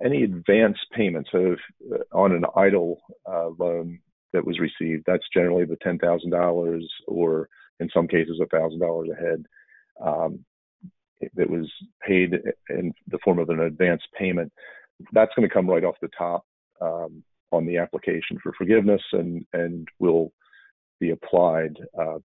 [0.03, 1.57] any advance payments of
[1.93, 2.95] uh, on an EIDL
[3.29, 3.99] uh, loan
[4.31, 8.79] that was received, that's generally the ten thousand dollars, or in some cases, a thousand
[8.79, 9.45] dollars ahead,
[10.03, 10.45] um,
[11.35, 11.71] that was
[12.05, 12.33] paid
[12.69, 14.51] in the form of an advance payment.
[15.11, 16.45] That's going to come right off the top
[16.81, 20.31] um, on the application for forgiveness, and and will
[20.99, 22.19] be applied, uh,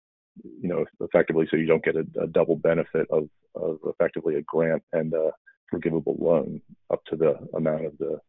[0.43, 4.41] you know, effectively, so you don't get a, a double benefit of of effectively a
[4.41, 5.31] grant and a
[5.69, 8.19] forgivable loan up to the amount of the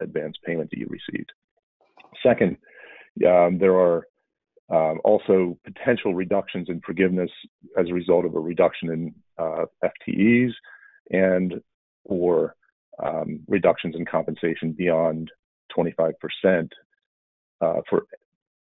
[0.00, 1.30] advance payment that you received.
[2.22, 2.56] Second,
[3.26, 4.06] um, there are
[4.70, 7.30] um, also potential reductions in forgiveness
[7.78, 10.50] as a result of a reduction in uh, FTEs
[11.10, 11.60] and
[12.04, 12.54] or
[13.02, 15.30] um, reductions in compensation beyond
[15.76, 16.12] 25%
[17.60, 18.04] uh, for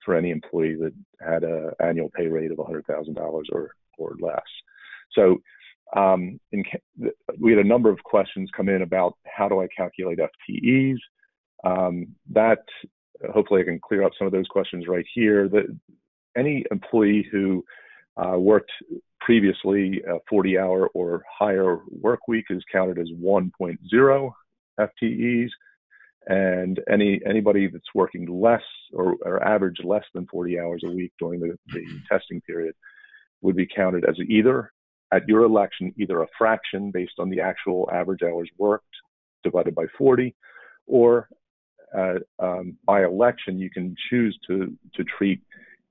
[0.05, 4.41] for any employee that had an annual pay rate of $100,000 or or less.
[5.13, 5.39] So
[5.97, 6.65] um, in,
[7.39, 10.97] we had a number of questions come in about how do I calculate FTEs.
[11.65, 12.65] Um, that
[13.33, 15.49] hopefully I can clear up some of those questions right here.
[15.49, 15.77] That
[16.37, 17.65] any employee who
[18.17, 18.71] uh, worked
[19.21, 24.33] previously a 40 hour or higher work week is counted as 1.0
[24.81, 25.49] FTEs.
[26.31, 31.13] And any anybody that's working less or, or average less than 40 hours a week
[31.19, 32.75] during the, the testing period
[33.41, 34.71] would be counted as either
[35.13, 38.85] at your election either a fraction based on the actual average hours worked
[39.43, 40.35] divided by 40,
[40.87, 41.29] or
[42.39, 45.41] um, by election you can choose to to treat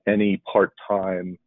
[0.06, 1.38] any part-time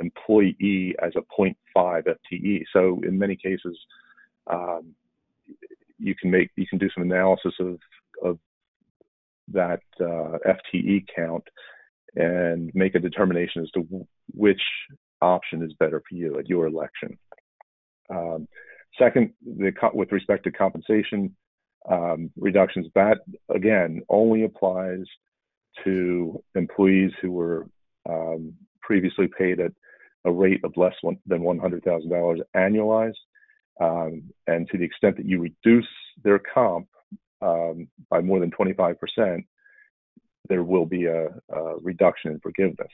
[0.00, 2.64] employee as a 0.5 FTE.
[2.72, 3.76] So in many cases,
[4.46, 4.94] um,
[5.98, 7.78] you can make you can do some analysis of
[8.22, 8.38] of
[9.52, 11.44] that uh, FTE count
[12.16, 14.60] and make a determination as to which
[15.20, 17.18] option is better for you at your election.
[18.10, 18.48] Um,
[18.98, 21.34] second, the, with respect to compensation
[21.90, 23.18] um, reductions, that
[23.54, 25.04] again only applies
[25.84, 27.66] to employees who were
[28.08, 29.72] um, previously paid at
[30.24, 30.94] a rate of less
[31.26, 33.14] than $100,000 annualized.
[33.80, 35.88] Um, and to the extent that you reduce
[36.24, 36.88] their comp
[37.40, 39.44] um, by more than 25%,
[40.48, 42.90] there will be a, a reduction in forgiveness.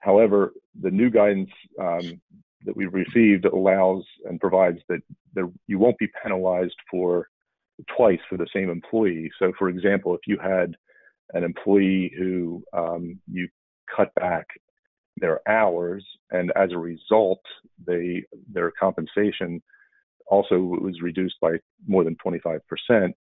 [0.00, 2.20] However, the new guidance um,
[2.64, 5.00] that we've received allows and provides that
[5.34, 7.28] there, you won't be penalized for
[7.96, 9.30] twice for the same employee.
[9.38, 10.74] So, for example, if you had
[11.32, 13.48] an employee who um, you
[13.94, 14.46] cut back
[15.16, 17.40] their hours, and as a result,
[17.86, 19.62] they their compensation
[20.26, 23.14] also was reduced by more than 25 percent.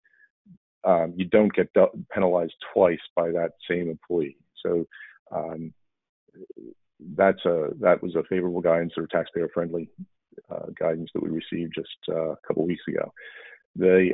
[0.85, 1.75] Um, you don't get
[2.13, 4.37] penalized twice by that same employee.
[4.65, 4.87] So
[5.33, 5.73] um,
[7.17, 9.89] that's a that was a favorable guidance or taxpayer friendly
[10.51, 13.13] uh, guidance that we received just uh, a couple weeks ago.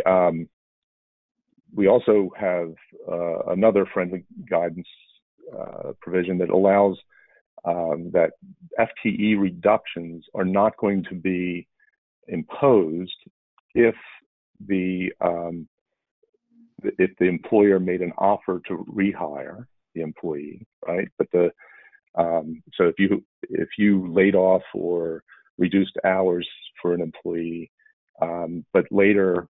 [0.06, 0.48] Um,
[1.74, 2.72] we also have
[3.10, 4.86] uh, another friendly guidance
[5.52, 6.96] uh, provision that allows
[7.64, 8.32] um, that
[8.78, 11.66] FTE reductions are not going to be
[12.28, 13.16] imposed
[13.74, 13.94] if
[14.66, 15.66] the um,
[16.98, 21.08] if the employer made an offer to rehire the employee, right?
[21.18, 21.50] But the
[22.16, 25.22] um, so if you if you laid off or
[25.58, 26.48] reduced hours
[26.80, 27.70] for an employee,
[28.20, 29.48] um, but later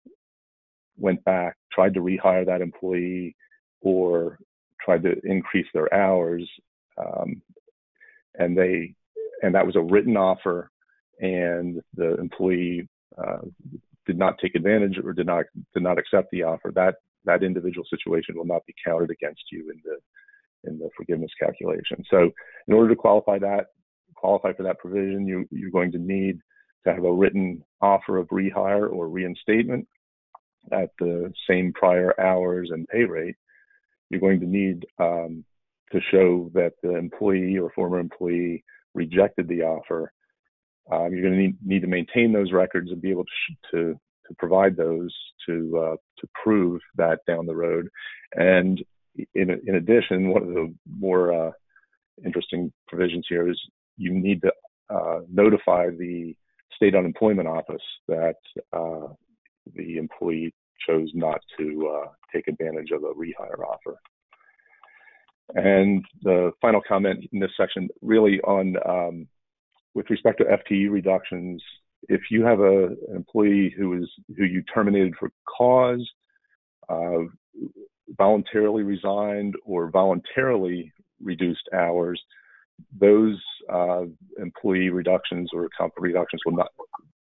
[0.98, 3.36] went back, tried to rehire that employee,
[3.82, 4.40] or
[4.84, 6.48] tried to increase their hours,
[6.98, 7.42] um,
[8.36, 8.94] and they
[9.42, 10.70] and that was a written offer,
[11.20, 13.40] and the employee uh,
[14.06, 16.72] did not take advantage or did not did not accept the offer.
[16.74, 16.96] That
[17.26, 19.98] that individual situation will not be counted against you in the
[20.70, 22.04] in the forgiveness calculation.
[22.10, 22.32] So
[22.68, 23.68] in order to qualify that,
[24.16, 26.40] qualify for that provision, you, you're going to need
[26.86, 29.88] to have a written offer of rehire or reinstatement
[30.72, 33.36] at the same prior hours and pay rate.
[34.10, 35.44] You're going to need um,
[35.92, 40.12] to show that the employee or former employee rejected the offer.
[40.92, 44.00] Um, you're going to need, need, to maintain those records and be able to, to,
[44.28, 45.14] to provide those
[45.48, 47.88] to, uh, to prove that down the road.
[48.34, 48.84] And
[49.34, 51.52] in, in addition, one of the more uh,
[52.26, 53.60] interesting provisions here is
[53.98, 54.52] you need to
[54.90, 56.36] uh, notify the
[56.76, 58.36] state unemployment office that
[58.72, 59.08] uh,
[59.76, 60.54] the employee
[60.88, 63.98] chose not to uh, take advantage of a rehire offer.
[65.56, 69.28] And the final comment in this section, really on um,
[69.94, 71.62] with respect to FTE reductions,
[72.10, 76.10] if you have a, an employee who is who you terminated for cause,
[76.90, 77.20] uh,
[78.18, 82.22] voluntarily resigned or voluntarily reduced hours,
[83.00, 84.04] those uh,
[84.38, 86.72] employee reductions or comp reductions will not,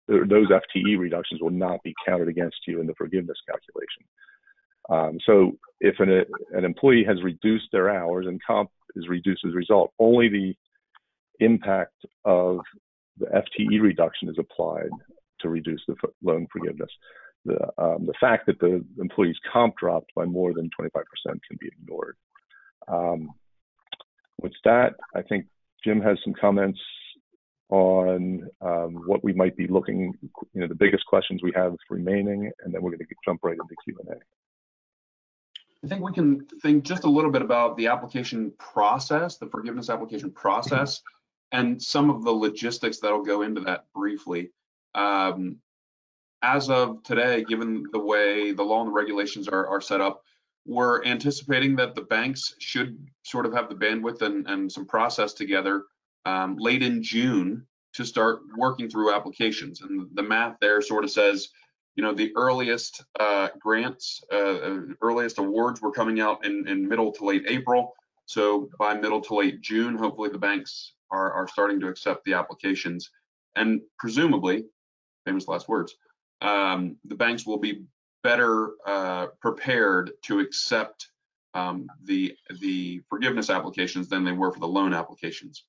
[0.08, 4.04] those FTE reductions will not be counted against you in the forgiveness calculation.
[4.90, 9.54] Um, so if an, an employee has reduced their hours and comp is reduced as
[9.54, 10.54] a result, only the
[11.40, 12.60] impact of
[13.18, 14.90] the FTE reduction is applied
[15.40, 16.90] to reduce the loan forgiveness
[17.46, 20.92] the, um, the fact that the employee's comp dropped by more than 25%
[21.26, 22.16] can be ignored.
[22.88, 23.30] Um,
[24.40, 25.46] with that, I think
[25.84, 26.80] Jim has some comments
[27.70, 30.14] on um, what we might be looking,
[30.54, 33.54] you know, the biggest questions we have remaining, and then we're going to jump right
[33.54, 34.16] into Q&A.
[35.84, 39.90] I think we can think just a little bit about the application process, the forgiveness
[39.90, 41.02] application process,
[41.52, 44.52] and some of the logistics that'll go into that briefly.
[44.94, 45.58] Um,
[46.44, 50.24] as of today, given the way the law and the regulations are, are set up,
[50.66, 55.34] we're anticipating that the banks should sort of have the bandwidth and, and some process
[55.34, 55.86] together
[56.26, 59.82] um, late in June to start working through applications.
[59.82, 61.50] And the math there sort of says,
[61.96, 66.88] you know, the earliest uh, grants, uh, uh earliest awards were coming out in, in
[66.88, 67.94] middle to late April.
[68.26, 72.34] So by middle to late June, hopefully the banks are, are starting to accept the
[72.34, 73.10] applications.
[73.56, 74.66] And presumably,
[75.26, 75.96] famous last words,
[76.40, 77.84] um, the banks will be
[78.24, 81.10] better uh, prepared to accept
[81.54, 85.66] um, the the forgiveness applications than they were for the loan applications.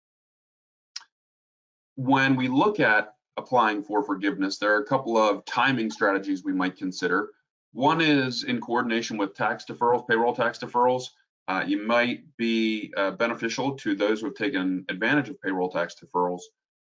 [1.97, 6.53] When we look at applying for forgiveness, there are a couple of timing strategies we
[6.53, 7.31] might consider.
[7.73, 11.05] One is in coordination with tax deferrals, payroll tax deferrals.
[11.49, 15.97] Uh, you might be uh, beneficial to those who have taken advantage of payroll tax
[16.03, 16.43] deferrals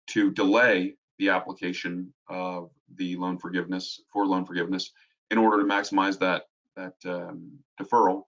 [0.09, 4.93] to delay the application of the loan forgiveness for loan forgiveness
[5.31, 6.45] in order to maximize that
[6.77, 8.25] that um, deferral.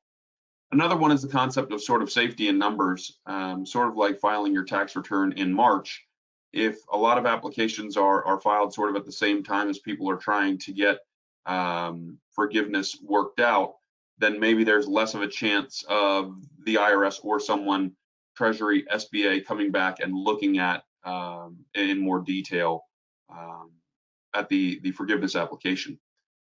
[0.71, 4.19] Another one is the concept of sort of safety in numbers, um, sort of like
[4.19, 6.05] filing your tax return in March.
[6.53, 9.79] If a lot of applications are are filed sort of at the same time as
[9.79, 10.99] people are trying to get
[11.47, 13.77] um, forgiveness worked out,
[14.19, 16.35] then maybe there's less of a chance of
[16.65, 17.93] the IRS or someone,
[18.37, 22.85] Treasury, SBA, coming back and looking at um, in more detail
[23.31, 23.71] um,
[24.35, 25.99] at the the forgiveness application.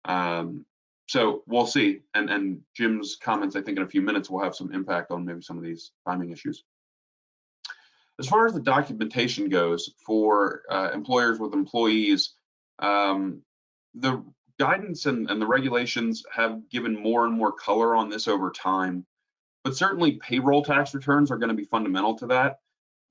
[0.05, 0.65] Um,
[1.07, 2.01] so we'll see.
[2.13, 5.25] And and Jim's comments, I think, in a few minutes will have some impact on
[5.25, 6.63] maybe some of these timing issues.
[8.19, 12.33] As far as the documentation goes for uh, employers with employees,
[12.79, 13.41] um,
[13.95, 14.23] the
[14.59, 19.05] guidance and, and the regulations have given more and more color on this over time.
[19.63, 22.59] But certainly payroll tax returns are going to be fundamental to that.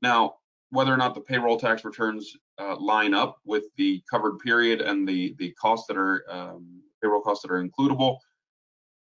[0.00, 0.36] Now,
[0.70, 5.08] whether or not the payroll tax returns uh, line up with the covered period and
[5.08, 8.18] the the costs that are um, payroll costs that are includable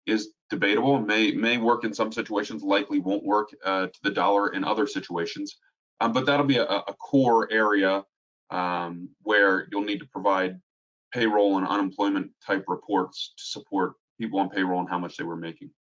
[0.06, 1.00] is debatable.
[1.00, 4.88] May may work in some situations, likely won't work uh, to the dollar in other
[4.88, 5.58] situations.
[6.00, 8.04] Um, but that'll be a, a, core area
[8.52, 10.60] um, where you'll need to provide
[11.12, 15.36] payroll and unemployment type reports to support people on payroll and how much they were
[15.36, 15.72] making.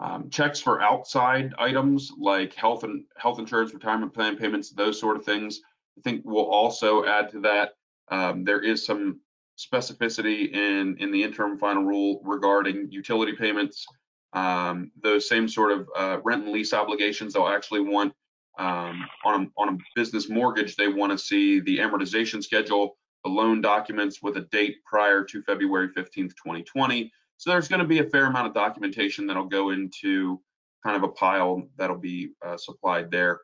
[0.00, 5.16] Um, checks for outside items like health and health insurance, retirement plan payments, those sort
[5.16, 5.60] of things.
[5.98, 7.72] I think we'll also add to that.
[8.10, 9.20] Um, there is some
[9.58, 13.86] specificity in in the interim final rule regarding utility payments.
[14.32, 17.34] Um, those same sort of uh, rent and lease obligations.
[17.34, 18.12] They'll actually want
[18.58, 20.76] um, on a, on a business mortgage.
[20.76, 25.42] They want to see the amortization schedule, the loan documents with a date prior to
[25.42, 29.70] February 15th, 2020 so there's going to be a fair amount of documentation that'll go
[29.70, 30.42] into
[30.84, 33.40] kind of a pile that'll be uh, supplied there.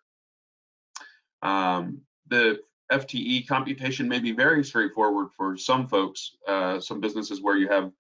[1.41, 2.59] Um, the
[2.93, 7.91] FTE computation may be very straightforward for some folks, uh, some businesses where you have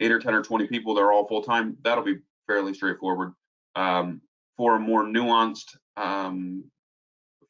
[0.00, 3.32] eight or 10 or 20 people that are all full time, that'll be fairly straightforward.
[3.76, 4.20] Um,
[4.56, 6.64] for more nuanced um,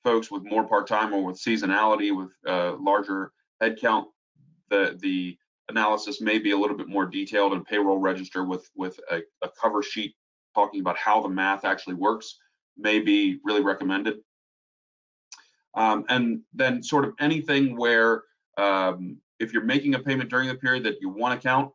[0.05, 3.33] folks with more part time or with seasonality, with uh, larger
[3.63, 4.05] headcount,
[4.71, 5.37] the, the
[5.69, 9.49] analysis may be a little bit more detailed and payroll register with with a, a,
[9.61, 10.15] cover sheet
[10.55, 12.39] talking about how the math actually works
[12.77, 14.19] may be really recommended.
[15.77, 18.23] Um, and then sort of anything where
[18.57, 21.73] um, if you're making a payment during the period that you want to count,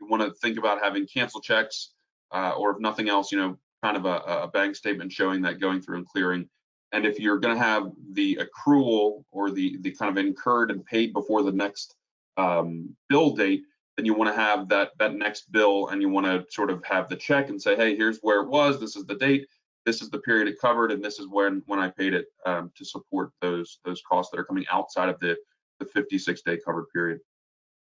[0.00, 1.92] you want to think about having cancel checks
[2.32, 5.60] uh, or if nothing else, you know, kind of a, a bank statement showing that
[5.60, 6.48] going through and clearing.
[6.92, 10.84] And if you're going to have the accrual or the the kind of incurred and
[10.84, 11.94] paid before the next
[12.36, 13.62] um, bill date,
[13.96, 16.84] then you want to have that that next bill and you want to sort of
[16.84, 18.78] have the check and say, hey, here's where it was.
[18.78, 19.46] This is the date.
[19.84, 22.70] This is the period it covered, and this is when when I paid it um,
[22.76, 25.36] to support those those costs that are coming outside of the
[25.78, 27.20] the 56 day covered period.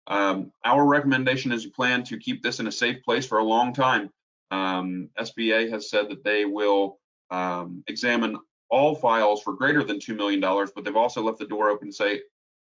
[0.07, 3.45] Um, our recommendation is you plan to keep this in a safe place for a
[3.45, 4.11] long time.
[4.51, 6.99] Um, SBA has said that they will
[7.30, 8.36] um, examine
[8.70, 11.95] all files for greater than $2 million, but they've also left the door open to
[11.95, 12.22] say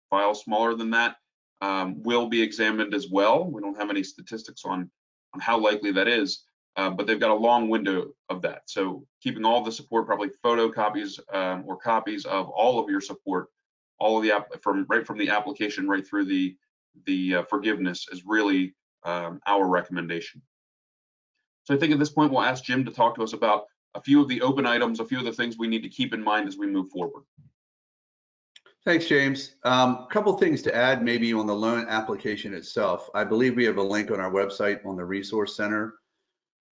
[0.10, 1.18] files smaller than that
[1.62, 3.50] um, will be examined as well.
[3.50, 4.90] We don't have any statistics on,
[5.34, 6.44] on how likely that is,
[6.76, 8.62] uh, but they've got a long window of that.
[8.66, 13.48] So keeping all the support, probably photocopies um, or copies of all of your support,
[14.00, 16.56] all of the app from right from the application right through the
[17.06, 20.42] the uh, forgiveness is really um, our recommendation.
[21.64, 23.66] So I think at this point we'll ask Jim to talk to us about
[23.96, 26.14] a few of the open items, a few of the things we need to keep
[26.14, 27.24] in mind as we move forward.
[28.86, 29.56] Thanks, James.
[29.66, 33.10] A um, couple things to add maybe on the loan application itself.
[33.14, 35.96] I believe we have a link on our website on the Resource Center,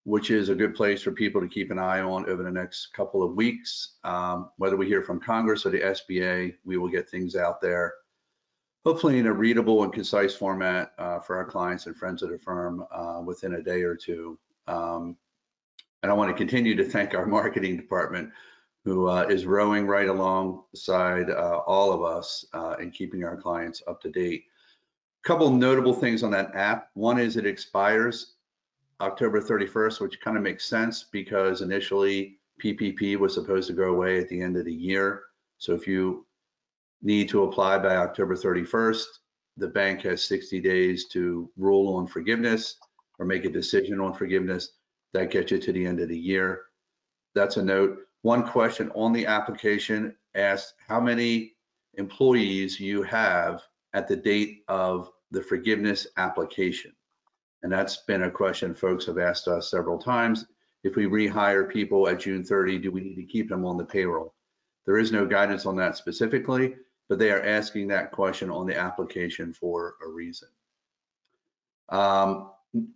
[0.08, 2.93] which is a good place for people to keep an eye on over the next
[2.93, 3.95] couple of weeks.
[4.05, 7.93] Um, whether we hear from Congress or the SBA, we will get things out there,
[8.86, 12.39] hopefully in a readable and concise format uh, for our clients and friends of the
[12.39, 14.39] firm uh, within a day or two.
[14.70, 15.18] Um,
[16.03, 18.30] and I want to continue to thank our marketing department
[18.86, 23.84] who uh, is rowing right alongside uh, all of us uh, in keeping our clients
[23.89, 24.45] up to date.
[25.26, 26.91] A couple notable things on that app.
[26.93, 28.36] One is it expires
[29.02, 34.20] October 31st, which kind of makes sense because initially PPP was supposed to go away
[34.20, 35.24] at the end of the year.
[35.60, 36.26] So if you
[37.02, 39.06] need to apply by October 31st,
[39.58, 42.78] the bank has 60 days to rule on forgiveness
[43.20, 44.72] or make a decision on forgiveness.
[45.14, 46.64] That gets you to the end of the year.
[47.34, 48.00] That's a note.
[48.24, 51.54] One question on the application asked how many
[51.95, 53.62] employees you have
[53.93, 56.93] at the date of the forgiveness application.
[57.68, 60.45] And that's been a question folks have asked us several times.
[60.86, 63.84] If we rehire people at June 30, do we need to keep them on the
[63.84, 64.34] payroll?
[64.86, 66.78] There is no guidance on that specifically,
[67.09, 70.47] but they are asking that question on the application for a reason.
[71.89, 72.51] Um,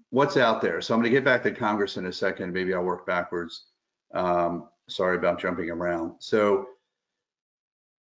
[0.09, 0.79] what's out there?
[0.79, 2.53] So I'm going to get back to Congress in a second.
[2.53, 3.65] Maybe I'll work backwards.
[4.13, 6.13] Um, Sorry about jumping around.
[6.19, 6.67] So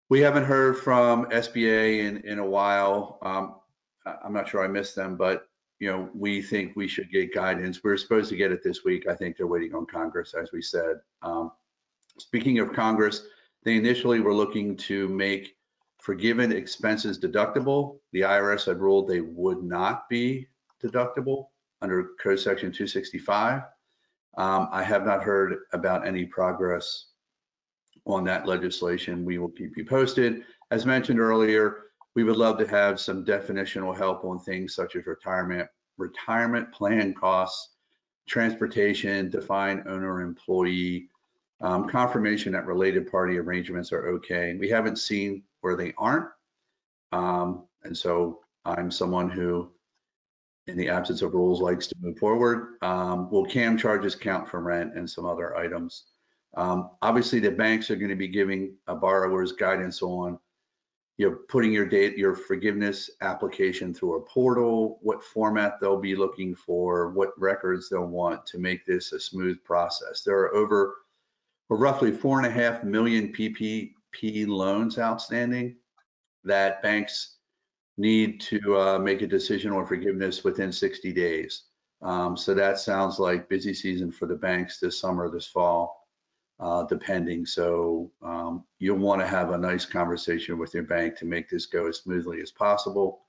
[0.08, 3.18] we haven't heard from SBA in, in a while.
[3.22, 3.56] Um,
[4.24, 5.49] I'm not sure I missed them, but
[5.80, 7.82] you know, we think we should get guidance.
[7.82, 9.08] We are supposed to get it this week.
[9.08, 10.96] I think they're waiting on Congress, as we said.
[11.22, 11.52] Um,
[12.18, 13.22] speaking of Congress,
[13.64, 15.56] they initially were looking to make
[15.98, 17.98] forgiven expenses deductible.
[18.12, 20.46] The IRS had ruled they would not be
[20.82, 21.46] deductible
[21.80, 23.62] under Code Section 265.
[24.36, 27.06] Um, I have not heard about any progress
[28.06, 29.24] on that legislation.
[29.24, 30.42] We will keep you posted.
[30.70, 31.84] As mentioned earlier,
[32.14, 37.14] we would love to have some definitional help on things such as retirement, retirement plan
[37.14, 37.74] costs,
[38.28, 41.08] transportation, defined owner employee,
[41.60, 44.56] um, confirmation that related party arrangements are okay.
[44.58, 46.28] We haven't seen where they aren't.
[47.12, 49.70] Um, and so I'm someone who
[50.70, 52.76] in the absence of rules, likes to move forward.
[52.82, 56.04] Um, will CAM charges count for rent and some other items?
[56.56, 60.38] Um, obviously, the banks are going to be giving borrowers guidance on
[61.20, 66.16] you know, putting your date, your forgiveness application through a portal, what format they'll be
[66.16, 70.22] looking for, what records they'll want to make this a smooth process.
[70.22, 70.96] There are over
[71.68, 75.76] or roughly four and a half million PPP loans outstanding
[76.44, 77.36] that banks
[77.98, 81.64] need to uh, make a decision on forgiveness within 60 days.
[82.00, 85.99] Um, so that sounds like busy season for the banks this summer, this fall,
[86.60, 87.46] uh, depending.
[87.46, 91.66] So um, you'll want to have a nice conversation with your bank to make this
[91.66, 93.22] go as smoothly as possible.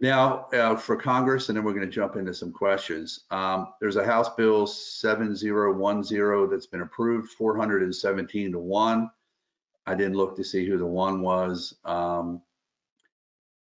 [0.00, 3.20] Now, uh, for Congress, and then we're going to jump into some questions.
[3.30, 9.10] Um, there's a House Bill 7010 that's been approved, 417 to 1.
[9.86, 11.74] I didn't look to see who the one was.
[11.84, 12.42] Um,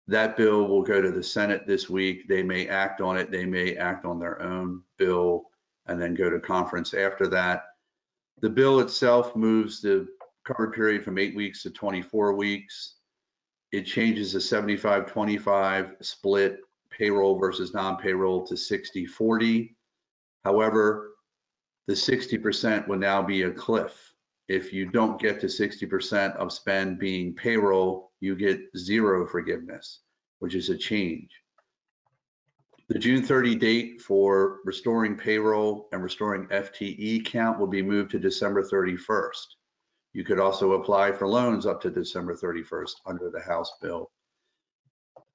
[0.07, 2.27] that bill will go to the Senate this week.
[2.27, 3.31] They may act on it.
[3.31, 5.45] They may act on their own bill
[5.87, 7.65] and then go to conference after that.
[8.39, 10.07] The bill itself moves the
[10.45, 12.95] covered period from eight weeks to 24 weeks.
[13.71, 16.59] It changes the 75-25 split
[16.89, 19.75] payroll versus non-payroll to 60-40.
[20.43, 21.11] However,
[21.87, 24.13] the 60% will now be a cliff.
[24.47, 30.01] If you don't get to 60% of spend being payroll, you get zero forgiveness,
[30.39, 31.29] which is a change.
[32.91, 38.19] The June 30 date for restoring payroll and restoring FTE count will be moved to
[38.19, 39.45] December 31st.
[40.11, 44.11] You could also apply for loans up to December 31st under the House bill.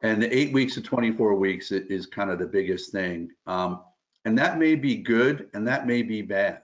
[0.02, 3.30] And the eight weeks to 24 weeks is kind of the biggest thing.
[3.46, 3.84] Um,
[4.26, 6.60] and that may be good and that may be bad.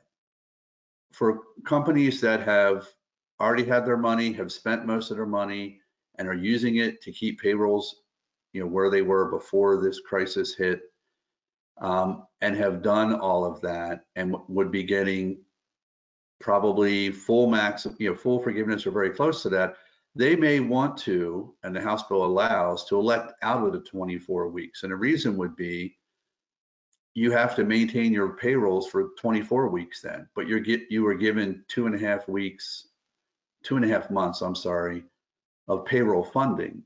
[1.12, 2.86] For companies that have
[3.40, 5.80] already had their money, have spent most of their money,
[6.18, 8.01] and are using it to keep payrolls
[8.52, 10.82] you know, where they were before this crisis hit,
[11.80, 15.38] um, and have done all of that and would be getting
[16.40, 19.76] probably full max, you know, full forgiveness or very close to that,
[20.14, 24.48] they may want to, and the House bill allows, to elect out of the 24
[24.48, 24.82] weeks.
[24.82, 25.96] And the reason would be
[27.14, 31.14] you have to maintain your payrolls for 24 weeks then, but you're get you were
[31.14, 32.88] given two and a half weeks,
[33.62, 35.04] two and a half months, I'm sorry,
[35.68, 36.82] of payroll funding.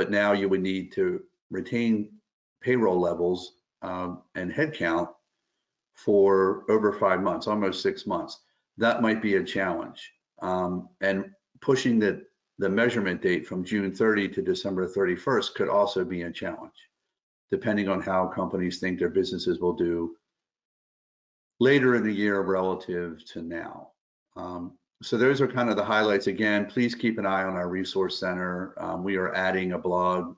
[0.00, 2.08] But now you would need to retain
[2.62, 5.10] payroll levels um, and headcount
[5.94, 8.40] for over five months, almost six months
[8.78, 10.10] that might be a challenge.
[10.40, 11.26] Um, and
[11.60, 12.24] pushing the,
[12.58, 16.88] the measurement date from June 30 to December 31st could also be a challenge,
[17.50, 20.16] depending on how companies think their businesses will do
[21.60, 23.90] later in the year relative to now.
[24.34, 26.26] Um, so those are kind of the highlights.
[26.26, 28.74] Again, please keep an eye on our resource center.
[28.76, 30.36] Um, we are adding a blog.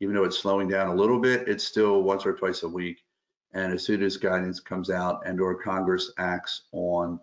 [0.00, 3.04] Even though it's slowing down a little bit, it's still once or twice a week.
[3.52, 7.18] And as soon as guidance comes out and or Congress acts on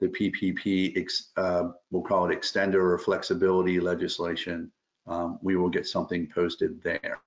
[0.00, 4.70] the PPP, uh, we'll call it extender or flexibility legislation,
[5.06, 7.20] um, we will get something posted there.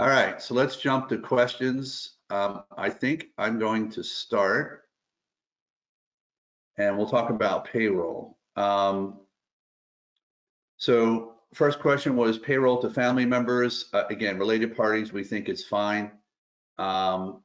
[0.00, 2.18] All right, so let's jump to questions.
[2.30, 4.87] Um, I think I'm going to start
[6.78, 8.38] and we'll talk about payroll.
[8.56, 9.20] Um,
[10.76, 13.90] so first question was payroll to family members.
[13.92, 16.12] Uh, again, related parties, we think it's fine.
[16.78, 17.42] Um,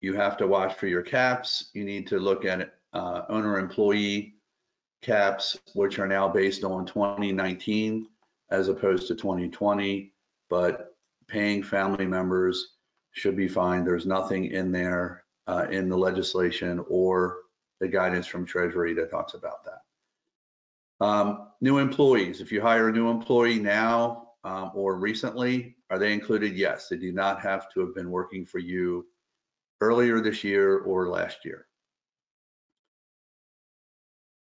[0.00, 1.70] you have to watch for your caps.
[1.74, 4.34] You need to look at uh, owner employee
[5.02, 8.06] caps, which are now based on 2019
[8.50, 10.12] as opposed to 2020,
[10.48, 10.96] but
[11.28, 12.76] paying family members
[13.12, 13.84] should be fine.
[13.84, 17.38] There's nothing in there uh, in the legislation or
[17.80, 21.04] the guidance from Treasury that talks about that.
[21.04, 26.12] Um, new employees, if you hire a new employee now um, or recently, are they
[26.12, 26.54] included?
[26.54, 29.06] Yes, they do not have to have been working for you
[29.80, 31.66] earlier this year or last year.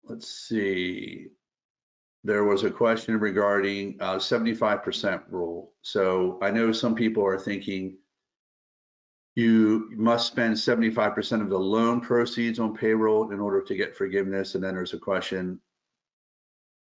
[0.04, 1.28] Let's see.
[2.24, 5.72] There was a question regarding 75% uh, rule.
[5.82, 7.98] So I know some people are thinking
[9.39, 14.57] you must spend 75% of the loan proceeds on payroll in order to get forgiveness.
[14.57, 15.61] And then there's a question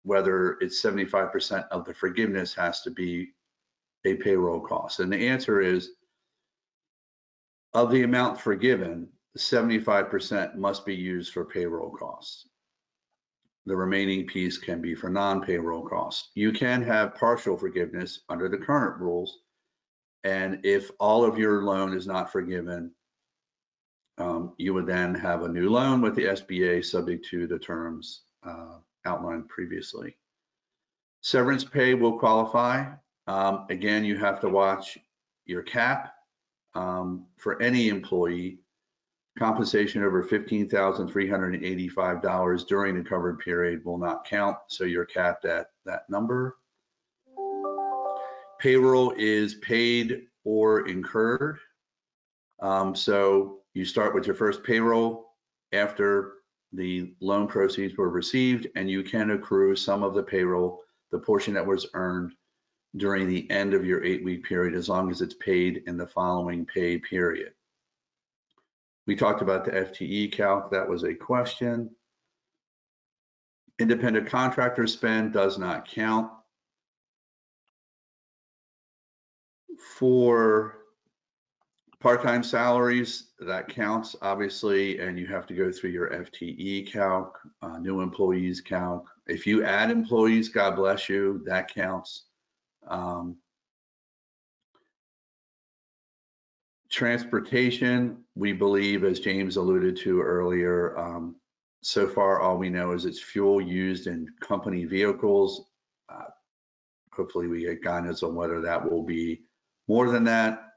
[0.02, 3.30] whether it's 75% of the forgiveness has to be
[4.04, 5.00] a payroll cost.
[5.00, 5.92] And the answer is
[7.72, 12.46] of the amount forgiven, 75% must be used for payroll costs.
[13.64, 16.28] The remaining piece can be for non-payroll costs.
[16.34, 19.38] You can have partial forgiveness under the current rules.
[20.24, 22.90] And if all of your loan is not forgiven,
[24.18, 28.22] um, you would then have a new loan with the SBA subject to the terms
[28.42, 30.16] uh, outlined previously.
[31.20, 32.86] Severance pay will qualify.
[33.26, 34.98] Um, again, you have to watch
[35.46, 36.14] your cap
[36.74, 38.58] um, for any employee,
[39.36, 46.08] Compensation over $15,385 during the covered period will not count, so you're capped at that
[46.08, 46.56] number.
[48.64, 51.58] Payroll is paid or incurred.
[52.62, 55.34] Um, so you start with your first payroll
[55.74, 56.36] after
[56.72, 60.80] the loan proceeds were received, and you can accrue some of the payroll,
[61.12, 62.32] the portion that was earned
[62.96, 66.64] during the end of your eight-week period, as long as it's paid in the following
[66.64, 67.52] pay period.
[69.06, 71.90] We talked about the FTE calc, that was a question.
[73.78, 76.32] Independent contractor spend does not count.
[79.98, 80.78] For
[82.00, 87.78] part-time salaries, that counts obviously, and you have to go through your FTE calc, uh,
[87.78, 89.08] new employees calc.
[89.26, 92.24] If you add employees, God bless you, that counts.
[92.86, 93.38] Um,
[96.90, 101.34] Transportation, we believe, as James alluded to earlier, um,
[101.82, 105.64] so far, all we know is it's fuel used in company vehicles.
[106.08, 106.26] Uh,
[107.12, 109.42] Hopefully, we get guidance on whether that will be
[109.88, 110.72] more than that.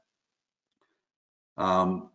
[1.56, 2.10] Um,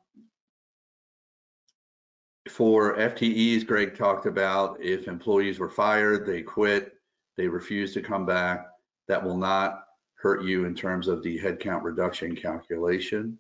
[2.50, 6.94] For FTEs, Greg talked about if employees were fired, they quit,
[7.38, 8.68] they refuse to come back,
[9.08, 9.86] that will not
[10.16, 13.40] hurt you in terms of the headcount reduction calculation.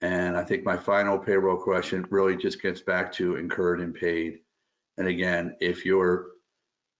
[0.00, 4.40] And I think my final payroll question really just gets back to incurred and paid.
[4.98, 6.33] And again, if your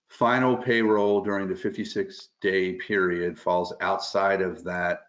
[0.08, 5.00] final payroll during the 56 day period falls outside of that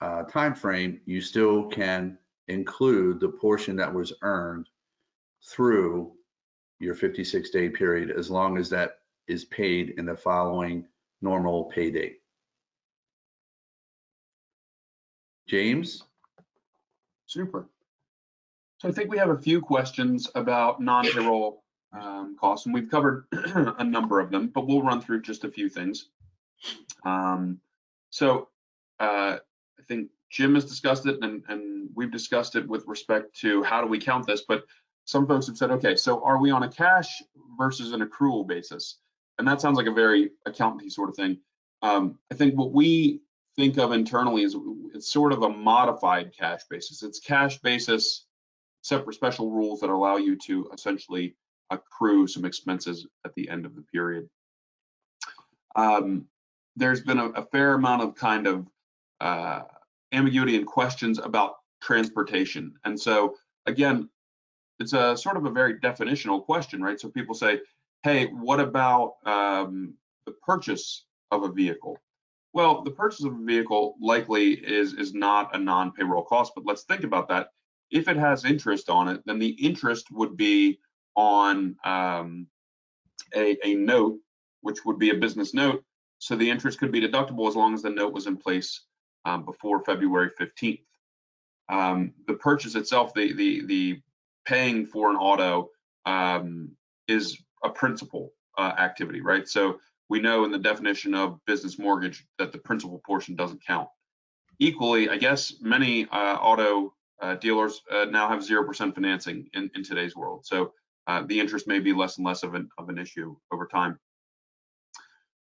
[0.00, 4.68] uh, time frame, you still can include the portion that was earned
[5.44, 6.12] through
[6.80, 8.98] your 56 day period as long as that
[9.28, 10.84] is paid in the following
[11.20, 12.18] normal pay date.
[15.48, 16.02] James?
[17.26, 17.68] Super.
[18.78, 21.61] So I think we have a few questions about non-payroll
[21.92, 25.50] um, costs, and we've covered a number of them, but we'll run through just a
[25.50, 26.08] few things.
[27.04, 27.60] Um,
[28.10, 28.48] so
[29.00, 29.38] uh,
[29.78, 33.80] I think Jim has discussed it, and, and we've discussed it with respect to how
[33.80, 34.64] do we count this, but
[35.04, 37.22] some folks have said, okay, so are we on a cash
[37.58, 38.98] versus an accrual basis?
[39.38, 41.38] And that sounds like a very accountancy sort of thing.
[41.82, 43.20] Um, I think what we
[43.56, 44.56] think of internally is
[44.94, 47.02] it's sort of a modified cash basis.
[47.02, 48.26] It's cash basis,
[48.82, 51.34] except for special rules that allow you to essentially
[51.72, 54.28] accrue some expenses at the end of the period.
[55.74, 56.26] Um,
[56.76, 58.66] there's been a, a, fair amount of kind of
[59.20, 59.62] uh,
[60.12, 62.74] ambiguity and questions about transportation.
[62.84, 64.08] And so again,
[64.78, 66.98] it's a sort of a very definitional question, right?
[66.98, 67.60] So people say,
[68.02, 69.94] hey, what about um,
[70.26, 71.98] the purchase of a vehicle?
[72.52, 76.84] Well, the purchase of a vehicle likely is is not a non-payroll cost, but let's
[76.84, 77.48] think about that.
[77.90, 80.78] If it has interest on it, then the interest would be
[81.16, 82.46] on um,
[83.34, 84.18] a, a note,
[84.60, 85.84] which would be a business note.
[86.18, 88.82] So the interest could be deductible as long as the note was in place
[89.24, 90.82] um, before February 15th.
[91.68, 94.02] Um, the purchase itself, the the the
[94.46, 95.70] paying for an auto
[96.04, 96.70] um,
[97.08, 99.48] is a principal uh, activity, right?
[99.48, 103.88] So we know in the definition of business mortgage that the principal portion doesn't count.
[104.58, 109.82] Equally, I guess many uh, auto uh, dealers uh, now have 0% financing in, in
[109.82, 110.44] today's world.
[110.44, 110.72] So
[111.06, 113.98] uh, the interest may be less and less of an, of an issue over time.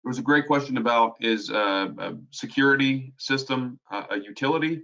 [0.02, 4.82] There was a great question about is uh, a security system a utility?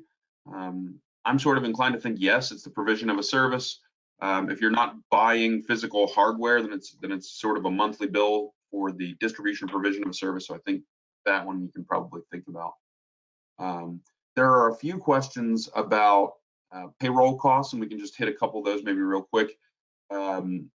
[0.52, 3.80] Um, I'm sort of inclined to think yes, it's the provision of a service.
[4.20, 8.06] Um, if you're not buying physical hardware, then it's then it's sort of a monthly
[8.06, 10.46] bill for the distribution provision of a service.
[10.46, 10.82] So I think
[11.24, 12.72] that one you can probably think about.
[13.58, 14.00] Um,
[14.36, 16.34] there are a few questions about
[16.72, 19.56] uh, payroll costs, and we can just hit a couple of those maybe real quick.
[20.10, 20.70] Um,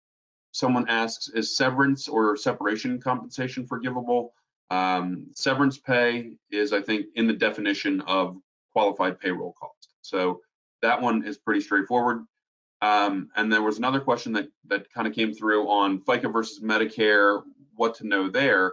[0.52, 4.34] someone asks, is severance or separation compensation forgivable?
[4.70, 8.36] Um, severance pay is, I think, in the definition of
[8.72, 9.94] qualified payroll cost.
[10.02, 10.40] So
[10.80, 12.24] that one is pretty straightforward.
[12.80, 16.60] Um, and there was another question that that kind of came through on FICA versus
[16.60, 17.42] Medicare
[17.76, 18.72] what to know there.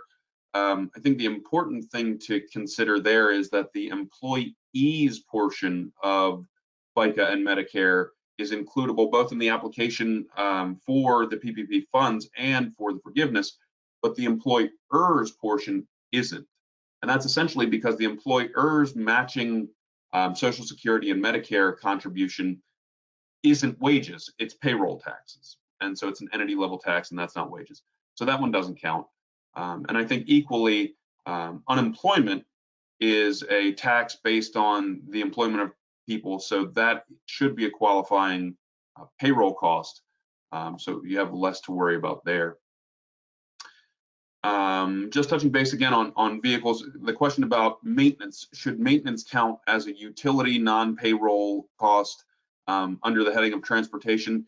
[0.55, 6.45] Um, I think the important thing to consider there is that the employees portion of
[6.97, 8.07] FICA and Medicare
[8.39, 13.57] is includable both in the application um, for the PPP funds and for the forgiveness,
[14.01, 16.45] but the employer's portion isn't.
[17.01, 19.69] And that's essentially because the employer's matching
[20.13, 22.61] um, Social Security and Medicare contribution
[23.43, 25.57] isn't wages, it's payroll taxes.
[25.81, 27.83] And so it's an entity level tax and that's not wages.
[28.15, 29.05] So that one doesn't count.
[29.55, 32.43] Um, and I think equally, um, unemployment
[32.99, 35.71] is a tax based on the employment of
[36.11, 36.39] people.
[36.39, 38.55] So that should be a qualifying
[38.99, 40.01] uh, payroll cost.
[40.51, 42.57] Um, so you have less to worry about there.
[44.43, 49.59] Um, just touching base again on, on vehicles, the question about maintenance, should maintenance count
[49.67, 52.23] as a utility non-payroll cost
[52.67, 54.45] um, under the heading of transportation?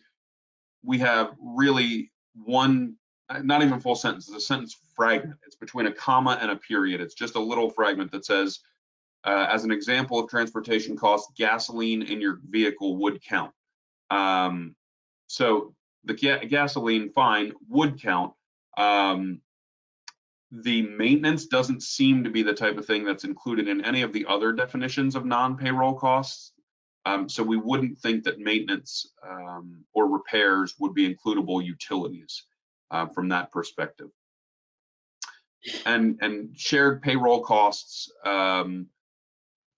[0.83, 2.95] We have really one,
[3.43, 5.37] not even full sentence, it's a sentence fragment.
[5.45, 7.01] It's between a comma and a period.
[7.01, 8.59] It's just a little fragment that says,
[9.23, 13.51] uh, as an example of transportation costs, gasoline in your vehicle would count.
[14.09, 14.75] Um,
[15.27, 18.33] so the ga gasoline fine would count.
[18.77, 19.41] Um,
[20.51, 24.11] the maintenance doesn't seem to be the type of thing that's included in any of
[24.11, 26.51] the other definitions of non-payroll costs.
[27.05, 32.43] Um, so we wouldn't think that maintenance um, or repairs would be includable utilities
[32.91, 34.09] uh, from that perspective.
[35.85, 38.87] And, and shared payroll costs, um,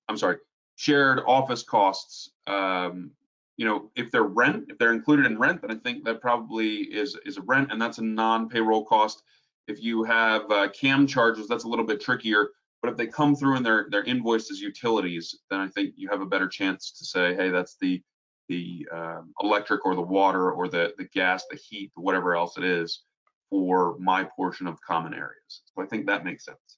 [0.10, 0.38] I'm sorry,
[0.76, 3.12] shared office costs, um,
[3.58, 6.78] you know, if they're rent, if they're included in rent, then I think that probably
[6.78, 9.24] is, is a rent and that's a non-payroll cost
[9.68, 12.50] if you have uh, CAM charges, that's a little bit trickier.
[12.82, 16.10] But if they come through and they're they're invoiced as utilities, then I think you
[16.10, 18.02] have a better chance to say, hey, that's the
[18.50, 22.66] the um, electric or the water or the the gas, the heat, whatever else it
[22.66, 23.04] is
[23.50, 25.62] for my portion of common areas.
[25.74, 26.78] So I think that makes sense.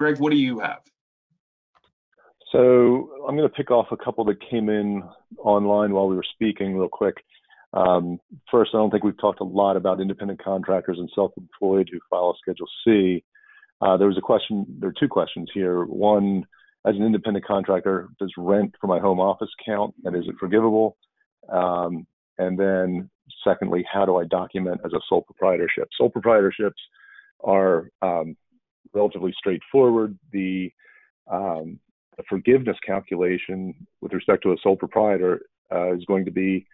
[0.00, 0.80] Greg, what do you have?
[2.54, 5.02] So I'm going to pick off a couple that came in
[5.38, 7.16] online while we were speaking real quick.
[7.72, 11.98] Um, first, I don't think we've talked a lot about independent contractors and self-employed who
[12.08, 13.24] file Schedule C.
[13.80, 15.84] Uh, there was a question, there are two questions here.
[15.84, 16.46] One,
[16.86, 20.96] as an independent contractor, does rent for my home office count and is it forgivable?
[21.52, 22.06] Um,
[22.38, 23.10] and then
[23.42, 25.88] secondly, how do I document as a sole proprietorship?
[25.98, 26.70] Sole proprietorships
[27.42, 28.36] are um,
[28.92, 30.16] relatively straightforward.
[30.30, 30.70] The,
[31.28, 31.80] um,
[32.16, 35.42] the, forgiveness calculation with respect to a sole proprietor
[35.72, 36.66] uh, is going to be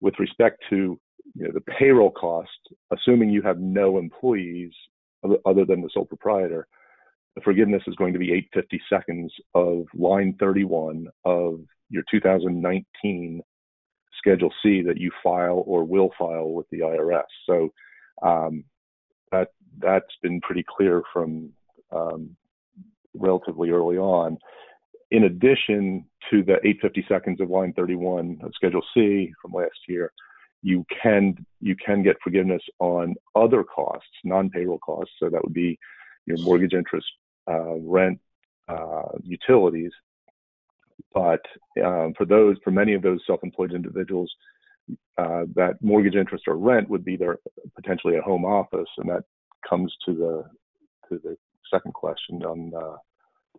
[0.00, 0.98] with respect to
[1.34, 2.50] you know, the payroll cost,
[2.92, 4.72] assuming you have no employees
[5.44, 6.66] other than the sole proprietor,
[7.34, 13.42] the forgiveness is going to be 850 seconds of line 31 of your 2019
[14.18, 17.22] Schedule C that you file or will file with the IRS.
[17.46, 17.72] So
[18.22, 18.64] um,
[19.30, 21.50] that that's been pretty clear from
[21.92, 22.34] um,
[23.14, 24.38] relatively early on
[25.10, 30.12] in addition to the 850 seconds of line 31 of Schedule C from last year,
[30.62, 35.14] you can you can get forgiveness on other costs, non-payroll costs.
[35.20, 35.78] So that would be
[36.26, 37.06] your mortgage interest,
[37.48, 38.18] uh, rent,
[38.68, 39.92] uh, utilities.
[41.14, 41.42] But
[41.84, 44.32] um, for those, for many of those self-employed individuals,
[45.18, 47.38] uh, that mortgage interest or rent would be their
[47.76, 49.24] potentially a home office, and that
[49.68, 50.44] comes to the
[51.08, 51.36] to the
[51.72, 52.96] second question on uh,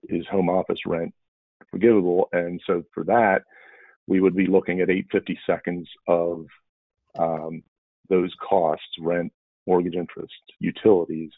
[0.10, 1.14] is home office rent
[1.70, 2.30] forgivable.
[2.32, 3.44] And so for that,
[4.08, 6.46] we would be looking at 850 seconds of
[7.18, 7.64] um,
[8.10, 9.32] those costs, rent,
[9.66, 11.32] mortgage interest, utilities,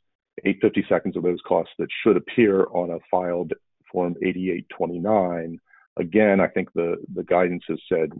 [0.46, 3.54] 850 seconds of those costs that should appear on a filed
[3.92, 5.60] form 8829.
[5.98, 8.12] Again, I think the, the guidance has said,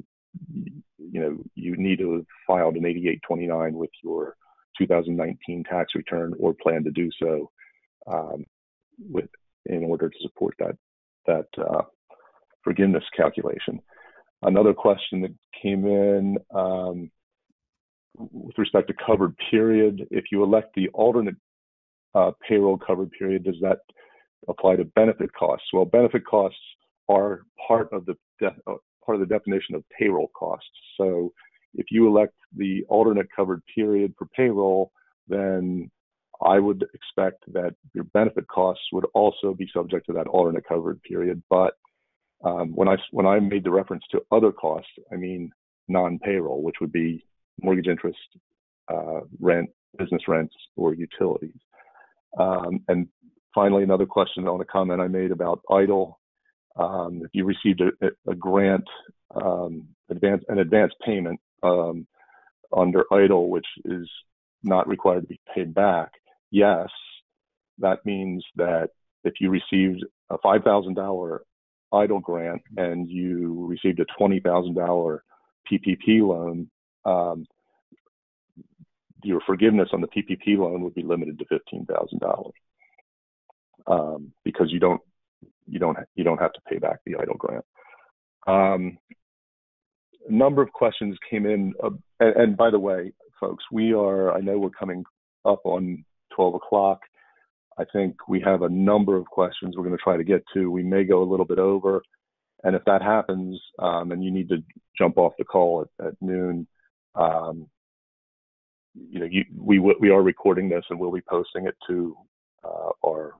[0.52, 0.82] you
[1.22, 4.36] know, you need to have filed an 8829 with your
[4.78, 7.52] 2019 tax return or plan to do so
[8.08, 8.46] um,
[9.10, 9.30] with
[9.66, 10.76] in order to support that
[11.32, 11.84] that uh,
[12.64, 13.80] forgiveness calculation.
[14.42, 17.12] Another question that came in um,
[18.46, 21.36] with respect to covered period, if you elect the alternate
[22.16, 23.80] uh, payroll covered period, does that
[24.48, 25.68] apply to benefit costs?
[25.74, 26.60] Well, benefit costs
[27.08, 28.16] are part of the
[28.46, 28.76] uh,
[29.06, 30.70] part of the definition of payroll costs.
[30.98, 31.34] So
[31.76, 34.92] if you elect the alternate covered period for payroll,
[35.28, 35.92] then
[36.42, 41.02] I would expect that your benefit costs would also be subject to that alternate covered
[41.04, 41.44] period.
[41.50, 41.74] But
[42.44, 45.52] um, when I when I made the reference to other costs, I mean
[45.88, 47.26] non-payroll, which would be
[47.62, 48.18] mortgage interest,
[48.88, 51.60] uh, rent, business rents, or utilities.
[52.38, 53.08] Um, and
[53.54, 56.14] finally, another question on a comment I made about EIDL.
[56.76, 58.88] Um, if you received a, a grant,
[59.36, 62.08] um, advance, an advance payment um,
[62.76, 64.08] under EIDL, which is
[64.64, 66.12] not required to be paid back,
[66.52, 66.88] yes,
[67.80, 68.90] that means that
[69.24, 71.40] if you received a $5,000
[71.94, 75.20] EIDL grant and you received a $20,000
[75.72, 76.70] PPP loan,
[77.06, 77.46] um,
[79.24, 82.52] your forgiveness on the PPP loan would be limited to $15,000
[83.88, 85.02] um, because you don't
[85.68, 87.66] you don't you don't have to pay back the EIDL grant.
[88.48, 88.98] Um,
[90.28, 91.90] a number of questions came in, uh,
[92.20, 95.04] and, and by the way, folks, we are I know we're coming
[95.46, 96.04] up on
[96.40, 97.02] 12 o'clock.
[97.78, 100.72] I think we have a number of questions we're going to try to get to.
[100.72, 102.02] We may go a little bit over.
[102.64, 104.64] And if that happens um, and you need to
[104.98, 106.66] jump off the call at, at noon,
[107.16, 107.68] um,
[108.94, 112.18] you know, you, we we are recording this and we'll be posting it to
[112.64, 113.34] uh, our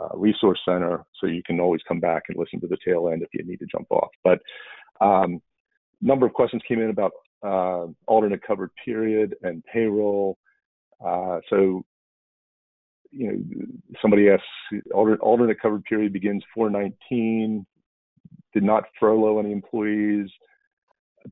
[0.00, 3.22] uh, resource center, so you can always come back and listen to the tail end
[3.22, 4.10] if you need to jump off.
[4.24, 4.40] But
[5.00, 5.40] um,
[6.00, 7.12] number of questions came in about
[7.44, 10.38] uh, alternate covered period and payroll.
[11.04, 11.84] Uh, so,
[13.10, 13.66] you know,
[14.00, 14.44] somebody asks,
[14.92, 17.66] alternate, alternate covered period begins 419,
[18.52, 20.28] did not furlough any employees,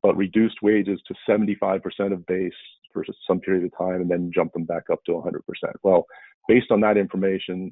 [0.01, 1.81] but reduced wages to 75%
[2.13, 2.51] of base
[2.93, 5.39] for some period of time and then jump them back up to 100%.
[5.83, 6.05] Well,
[6.47, 7.71] based on that information,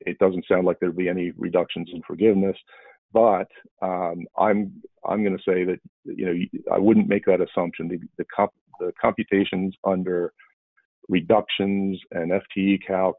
[0.00, 2.56] it doesn't sound like there'd be any reductions in forgiveness.
[3.12, 3.48] But
[3.82, 7.88] um, I'm I'm going to say that you know I wouldn't make that assumption.
[7.88, 8.50] The the, comp,
[8.80, 10.32] the computations under
[11.08, 13.14] reductions and FTE calcs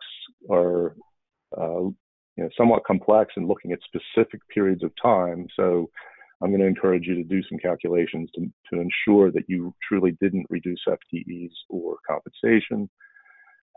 [0.49, 0.95] are
[1.57, 1.89] uh,
[2.37, 5.47] you know, somewhat complex and looking at specific periods of time.
[5.55, 5.89] So
[6.41, 10.15] I'm going to encourage you to do some calculations to, to ensure that you truly
[10.21, 12.89] didn't reduce FTEs or compensation.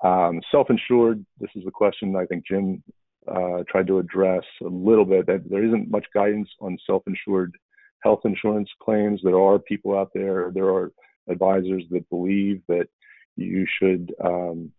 [0.05, 2.83] Um, self-insured, this is a question I think Jim
[3.29, 5.27] uh, tried to address a little bit.
[5.27, 7.55] That there isn't much guidance on self-insured
[8.03, 9.21] health insurance claims.
[9.23, 10.91] There are people out there, there are
[11.29, 12.89] advisors that believe that
[13.37, 14.73] you should um,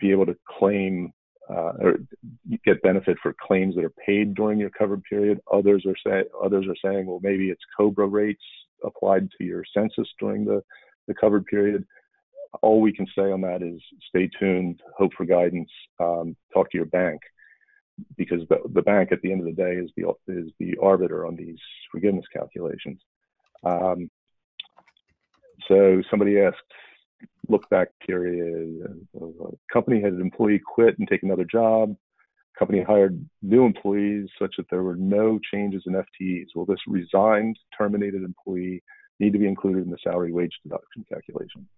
[0.00, 1.12] be able to claim
[1.48, 1.98] uh, or
[2.64, 5.40] get benefit for claims that are paid during your covered period.
[5.52, 8.42] Others are say others are saying, well, maybe it's COBRA rates
[8.84, 10.62] applied to your census during the
[11.06, 11.84] the covered period
[12.62, 16.76] all we can say on that is stay tuned, hope for guidance, um, talk to
[16.78, 17.20] your bank,
[18.16, 21.26] because the, the bank at the end of the day is the is the arbiter
[21.26, 21.58] on these
[21.90, 23.00] forgiveness calculations.
[23.64, 24.10] Um,
[25.68, 26.56] so somebody asked,
[27.48, 29.06] look back period.
[29.72, 31.94] company had an employee quit and take another job.
[32.58, 36.46] Company hired new employees such that there were no changes in FTEs.
[36.54, 38.82] Will this resigned, terminated employee
[39.20, 41.68] need to be included in the salary wage deduction calculation?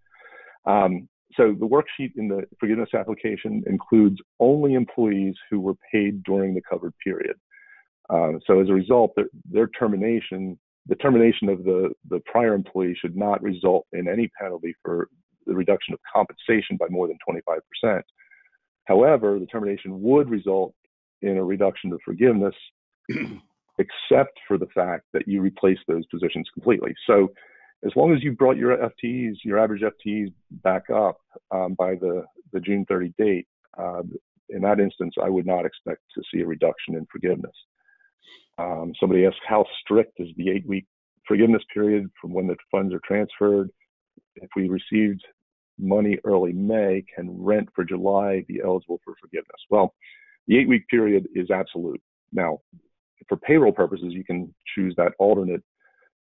[0.67, 6.55] Um, so the worksheet in the forgiveness application includes only employees who were paid during
[6.55, 7.37] the covered period.
[8.09, 12.97] Uh, so as a result, their, their, termination, the termination of the, the prior employee
[12.99, 15.09] should not result in any penalty for
[15.49, 17.19] the reduction of compensation by more than
[17.85, 18.03] 25%.
[18.85, 20.75] However, the termination would result
[21.23, 22.55] in a reduction of forgiveness,
[23.79, 26.95] except for the fact that you replace those positions completely.
[27.07, 27.29] So
[27.85, 30.33] as long as you brought your FTEs, your average FTEs
[30.63, 31.19] back up
[31.51, 33.47] um, by the, the June 30 date,
[33.77, 34.03] uh,
[34.49, 37.55] in that instance, I would not expect to see a reduction in forgiveness.
[38.59, 40.87] Um, somebody asked, how strict is the eight week
[41.27, 43.71] forgiveness period from when the funds are transferred?
[44.37, 45.23] If we received
[45.79, 49.61] money early May, can rent for July be eligible for forgiveness?
[49.71, 49.95] Well,
[50.47, 52.01] the eight week period is absolute.
[52.33, 52.61] Now,
[53.29, 55.63] for payroll purposes, you can choose that alternate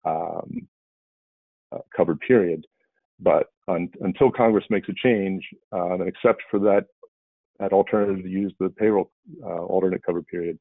[0.05, 0.69] um,
[1.73, 2.67] uh, covered period.
[3.21, 6.87] But un, until Congress makes a change, uh, and except for that,
[7.59, 9.11] that alternative to use the payroll
[9.45, 10.59] uh, alternate covered period,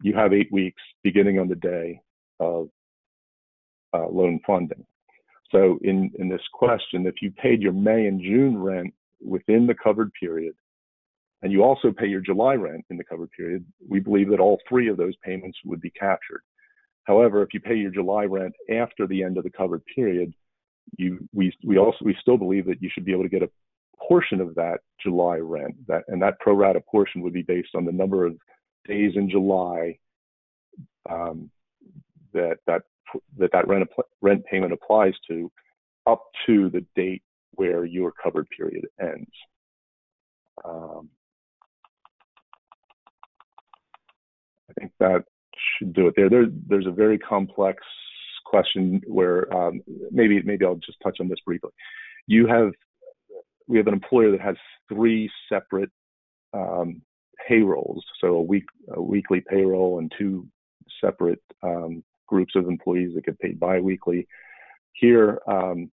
[0.00, 2.00] you have eight weeks beginning on the day
[2.40, 2.68] of
[3.94, 4.84] uh, loan funding.
[5.52, 9.74] So in, in this question, if you paid your May and June rent within the
[9.74, 10.54] covered period,
[11.42, 14.58] and you also pay your July rent in the covered period, we believe that all
[14.68, 16.42] three of those payments would be captured.
[17.04, 20.32] However, if you pay your July rent after the end of the covered period,
[20.96, 23.50] you we we also we still believe that you should be able to get a
[24.00, 25.74] portion of that July rent.
[25.88, 28.36] That and that pro rata portion would be based on the number of
[28.86, 29.98] days in July
[31.10, 31.50] um,
[32.32, 32.82] that that
[33.38, 33.88] that that rent
[34.20, 35.50] rent payment applies to,
[36.06, 39.30] up to the date where your covered period ends.
[40.64, 41.08] Um,
[44.70, 45.24] I think that
[45.78, 46.30] should do it there.
[46.30, 47.82] there there's a very complex
[48.44, 51.70] question where um, maybe maybe I'll just touch on this briefly.
[52.26, 52.72] You have
[53.66, 54.56] we have an employer that has
[54.88, 55.90] three separate
[56.52, 57.02] um,
[57.48, 60.46] payrolls, so a week a weekly payroll and two
[61.00, 62.02] separate um,
[62.32, 64.26] groups of employees that get paid biweekly.
[64.94, 65.90] Here, um,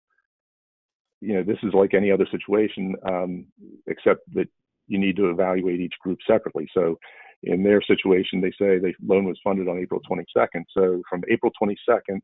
[1.21, 3.45] you know, this is like any other situation, um,
[3.87, 4.49] except that
[4.87, 6.67] you need to evaluate each group separately.
[6.73, 6.99] So
[7.43, 10.63] in their situation, they say the loan was funded on April 22nd.
[10.77, 12.19] So from April 22nd,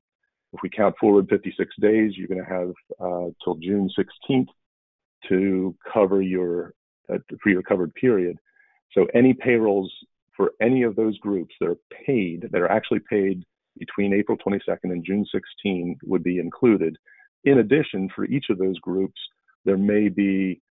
[0.53, 4.47] if we count forward 56 days, you're going to have uh, till June 16th
[5.29, 6.73] to cover your
[7.11, 8.37] uh, for your covered period.
[8.93, 9.89] So any payrolls
[10.35, 13.43] for any of those groups that are paid, that are actually paid
[13.77, 16.97] between April 22nd and June 16 would be included.
[17.43, 19.19] In addition, for each of those groups,
[19.65, 20.61] there may be,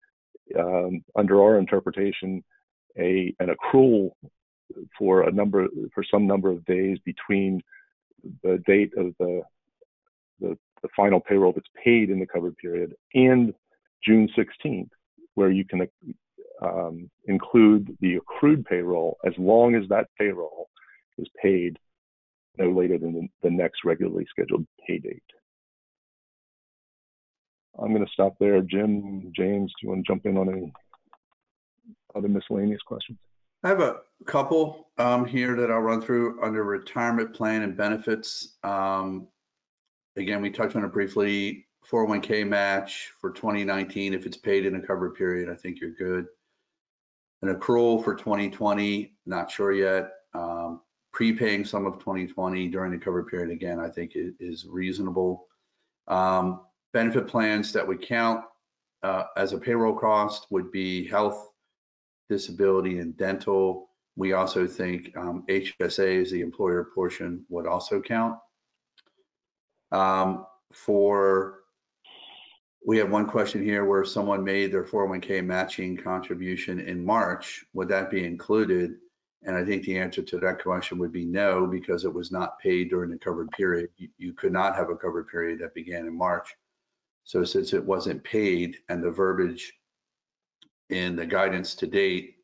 [0.57, 2.43] um, under our interpretation,
[2.97, 4.11] a an accrual
[4.97, 7.61] for a number for some number of days between
[8.43, 9.41] the date of the,
[10.39, 13.53] the, the final payroll that's paid in the covered period, and
[14.05, 14.89] June 16th,
[15.35, 15.87] where you can
[16.61, 20.69] um, include the accrued payroll as long as that payroll
[21.17, 21.77] is paid
[22.57, 25.23] no later than the, next regularly scheduled pay date.
[27.81, 28.61] I'm going to stop there.
[28.61, 30.73] Jim, James, do you want to jump in on any
[32.15, 33.17] other miscellaneous questions?
[33.63, 38.57] I have a couple um, here that I'll run through under retirement plan and benefits.
[38.63, 39.27] Um,
[40.17, 41.67] again, we touched on it briefly.
[41.89, 46.25] 401k match for 2019, if it's paid in a covered period, I think you're good.
[47.41, 50.11] An accrual for 2020, not sure yet.
[50.33, 50.81] Um,
[51.21, 55.45] prepaying some of 2020 during the covered period, again, I think is reasonable.
[56.07, 56.61] Um,
[56.93, 58.43] benefit plans that would count
[59.03, 61.51] uh, as a payroll cost would be health,
[62.27, 63.89] disability, and dental.
[64.15, 68.39] We also think um, HSA is the employer portion would also count.
[69.91, 71.59] Um, for
[72.83, 77.63] we have one question here where someone made their 401k matching contribution in March.
[77.73, 78.95] Would that be included?
[79.43, 82.59] And I think the answer to that question would be no, because it was not
[82.59, 83.89] paid during the covered period.
[83.97, 86.55] You, you could not have a covered period that began in March.
[87.23, 89.73] So since it wasn't paid and the verbiage
[90.89, 92.35] in the guidance to date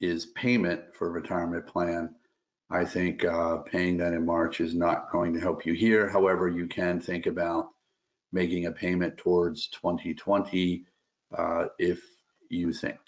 [0.00, 2.14] is payment for retirement plan,
[2.70, 6.08] I think uh, paying that in March is not going to help you here.
[6.08, 7.68] However, you can think about
[8.32, 10.84] making a payment towards 2020
[11.36, 12.02] uh, if
[12.48, 12.98] you think.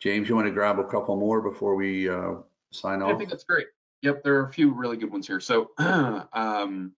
[0.00, 2.34] James, you want to grab a couple more before we uh,
[2.72, 3.14] sign off?
[3.14, 3.66] I think that's great.
[4.02, 5.40] Yep, there are a few really good ones here.
[5.40, 6.92] So um,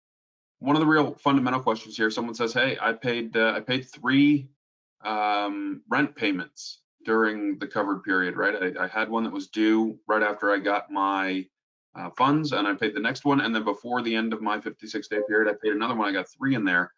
[0.59, 3.89] one of the real fundamental questions here, someone says, hey, I paid uh, I paid
[3.89, 4.49] three
[5.05, 8.75] um, rent payments during the covered period, right?
[8.77, 11.47] I, I, had one that was due right after I got my
[11.95, 13.41] uh, funds and I paid the next one.
[13.41, 16.09] And then before the end of my 56 day period, I paid another one.
[16.09, 16.93] I got three in there.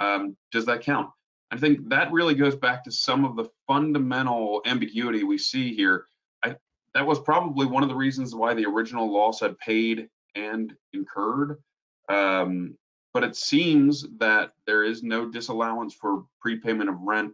[0.00, 1.10] Um, does that count?
[1.50, 6.06] I think that really goes back to some of the fundamental ambiguity we see here.
[6.44, 6.56] I,
[6.94, 11.62] that was probably one of the reasons why the original law said paid and incurred.
[12.08, 12.76] Um,
[13.12, 17.32] but it seems that there is no disallowance for prepayment of rent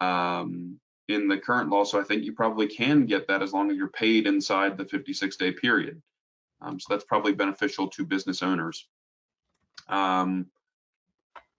[0.00, 0.78] um,
[1.08, 1.84] in the current law.
[1.84, 4.84] So I think you probably can get that as long as you're paid inside the
[4.84, 6.00] 56 day period.
[6.60, 8.86] Um, so that's probably beneficial to business owners.
[9.88, 10.46] Um,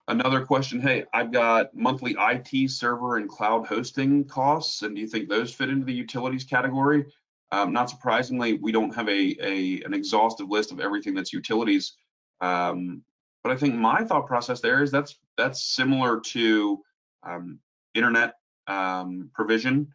[0.08, 5.08] another question, hey, I've got monthly IT server and cloud hosting costs, and do you
[5.08, 7.06] think those fit into the utilities category?
[7.52, 11.94] Um, not surprisingly, we don't have a, a, an exhaustive list of everything that's utilities.
[12.40, 13.02] Um,
[13.42, 16.82] but I think my thought process there is that's that's similar to
[17.22, 17.60] um,
[17.94, 18.34] internet
[18.66, 19.94] um, provision,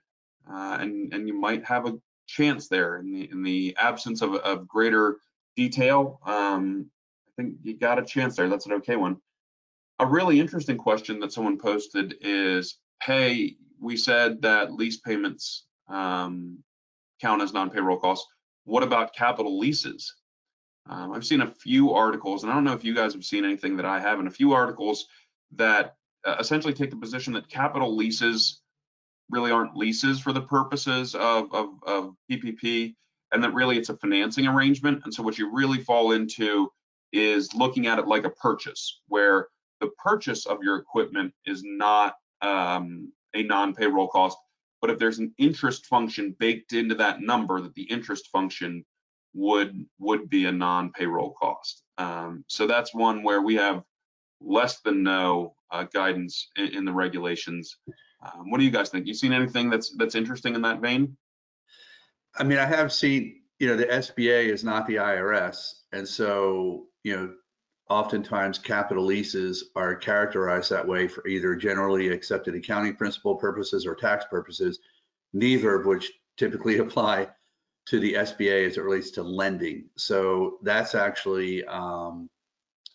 [0.49, 1.97] uh, and and you might have a
[2.27, 5.17] chance there in the in the absence of, of greater
[5.57, 6.21] detail.
[6.25, 6.89] Um,
[7.27, 8.47] I think you got a chance there.
[8.47, 9.17] That's an okay one.
[10.01, 16.57] A really interesting question that someone posted is, hey, we said that lease payments um,
[17.21, 18.27] count as non-payroll costs.
[18.63, 20.15] What about capital leases?
[20.89, 23.45] Um, I've seen a few articles, and I don't know if you guys have seen
[23.45, 25.05] anything that I haven't, a few articles
[25.51, 28.61] that uh, essentially take the position that capital leases
[29.29, 32.95] really aren't leases for the purposes of, of, of PPP,
[33.31, 35.03] and that really it's a financing arrangement.
[35.03, 36.71] And so what you really fall into
[37.13, 39.49] is looking at it like a purchase, where
[39.81, 44.37] the purchase of your equipment is not um, a non-payroll cost,
[44.79, 48.85] but if there's an interest function baked into that number, that the interest function
[49.33, 51.83] would would be a non-payroll cost.
[51.97, 53.83] Um, so that's one where we have
[54.41, 57.77] less than no uh, guidance in, in, the regulations.
[58.23, 59.07] Um, what do you guys think?
[59.07, 61.17] You seen anything that's that's interesting in that vein?
[62.37, 63.37] I mean, I have seen.
[63.59, 67.33] You know, the SBA is not the IRS, and so you know,
[67.89, 73.95] oftentimes capital leases are characterized that way for either generally accepted accounting principle purposes or
[73.95, 74.79] tax purposes,
[75.33, 77.27] neither of which typically apply
[77.87, 79.85] to the SBA as it relates to lending.
[79.97, 82.29] So that's actually um,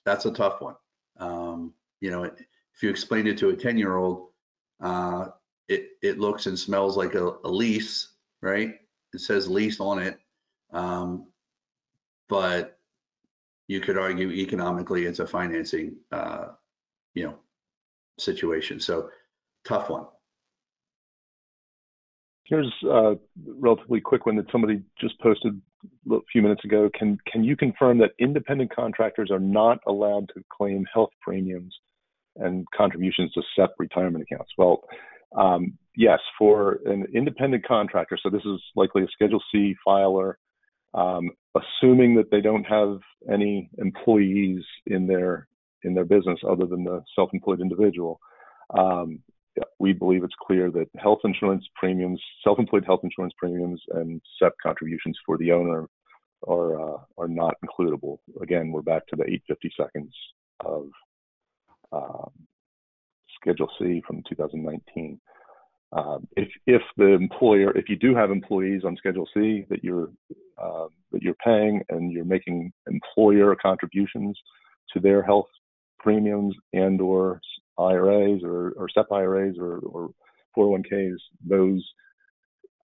[0.04, 0.76] that's a tough one.
[1.18, 4.28] Um, you know, if you explain it to a 10 year old,
[4.80, 5.26] uh,
[5.68, 8.74] it it looks and smells like a, a lease, right?
[9.12, 10.18] It says lease on it,
[10.72, 11.26] um,
[12.28, 12.75] but
[13.68, 16.48] you could argue economically it's a financing, uh,
[17.14, 17.34] you know,
[18.18, 18.80] situation.
[18.80, 19.10] So
[19.64, 20.06] tough one.
[22.44, 25.60] Here's a relatively quick one that somebody just posted
[26.10, 26.88] a few minutes ago.
[26.96, 31.74] Can can you confirm that independent contractors are not allowed to claim health premiums
[32.36, 34.52] and contributions to SEP retirement accounts?
[34.56, 34.84] Well,
[35.36, 38.16] um, yes, for an independent contractor.
[38.22, 40.38] So this is likely a Schedule C filer
[40.94, 42.98] um, assuming that they don't have
[43.32, 45.48] any employees in their
[45.82, 48.18] in their business other than the self-employed individual.
[48.76, 49.20] Um,
[49.78, 55.16] we believe it's clear that health insurance premiums, self-employed health insurance premiums, and SEP contributions
[55.24, 55.86] for the owner
[56.46, 58.18] are uh, are not includable.
[58.42, 60.14] Again, we're back to the 850 seconds
[60.64, 60.88] of
[61.92, 62.30] um,
[63.40, 65.20] Schedule C from 2019.
[65.92, 70.10] Um, if if the employer, if you do have employees on Schedule C that you're
[70.60, 74.38] uh, that you're paying and you're making employer contributions
[74.92, 75.48] to their health
[75.98, 77.40] premiums and or
[77.78, 80.10] IRAs or, or SEP IRAs or, or
[80.56, 81.84] 401ks, those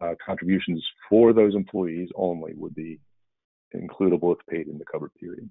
[0.01, 3.01] uh, contributions for those employees only would be
[3.75, 5.49] includable if paid in the covered period.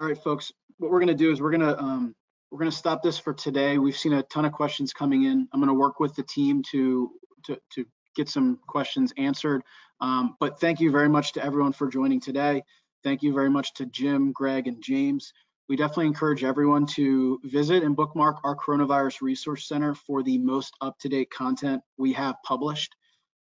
[0.00, 2.14] All right, folks, what we're gonna do is we're gonna, um,
[2.50, 3.78] we're gonna stop this for today.
[3.78, 5.48] We've seen a ton of questions coming in.
[5.52, 7.10] I'm gonna work with the team to,
[7.46, 7.84] to, to
[8.16, 9.62] get some questions answered.
[10.00, 12.62] Um, but thank you very much to everyone for joining today.
[13.04, 15.32] Thank you very much to Jim, Greg, and James.
[15.68, 20.74] We definitely encourage everyone to visit and bookmark our Coronavirus Resource Center for the most
[20.80, 22.94] up-to-date content we have published.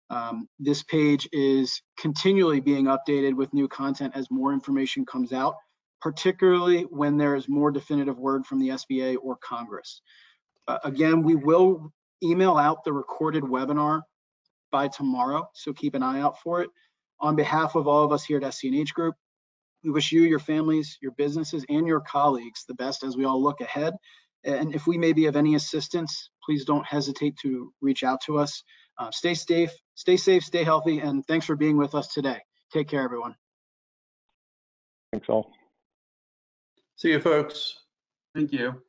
[0.10, 5.56] Um, this page is continually being updated with new content as more information comes out,
[6.02, 10.02] particularly when there is more definitive word from the SBA or Congress.
[10.68, 11.92] Uh, again, we will
[12.24, 14.02] email out the recorded webinar
[14.72, 16.70] by tomorrow, so keep an eye out for it.
[17.20, 19.16] On behalf of all of us here at SC&H Group,
[19.84, 23.42] we wish you, your families, your businesses, and your colleagues the best as we all
[23.42, 23.94] look ahead.
[24.44, 28.38] And if we may be of any assistance, please don't hesitate to reach out to
[28.38, 28.64] us.
[28.98, 32.40] Uh, stay safe, stay safe, stay healthy, and thanks for being with us today.
[32.72, 33.36] Take care, everyone.
[35.12, 35.52] Thanks all.
[36.98, 37.84] See you, folks.
[38.34, 38.82] Thank you.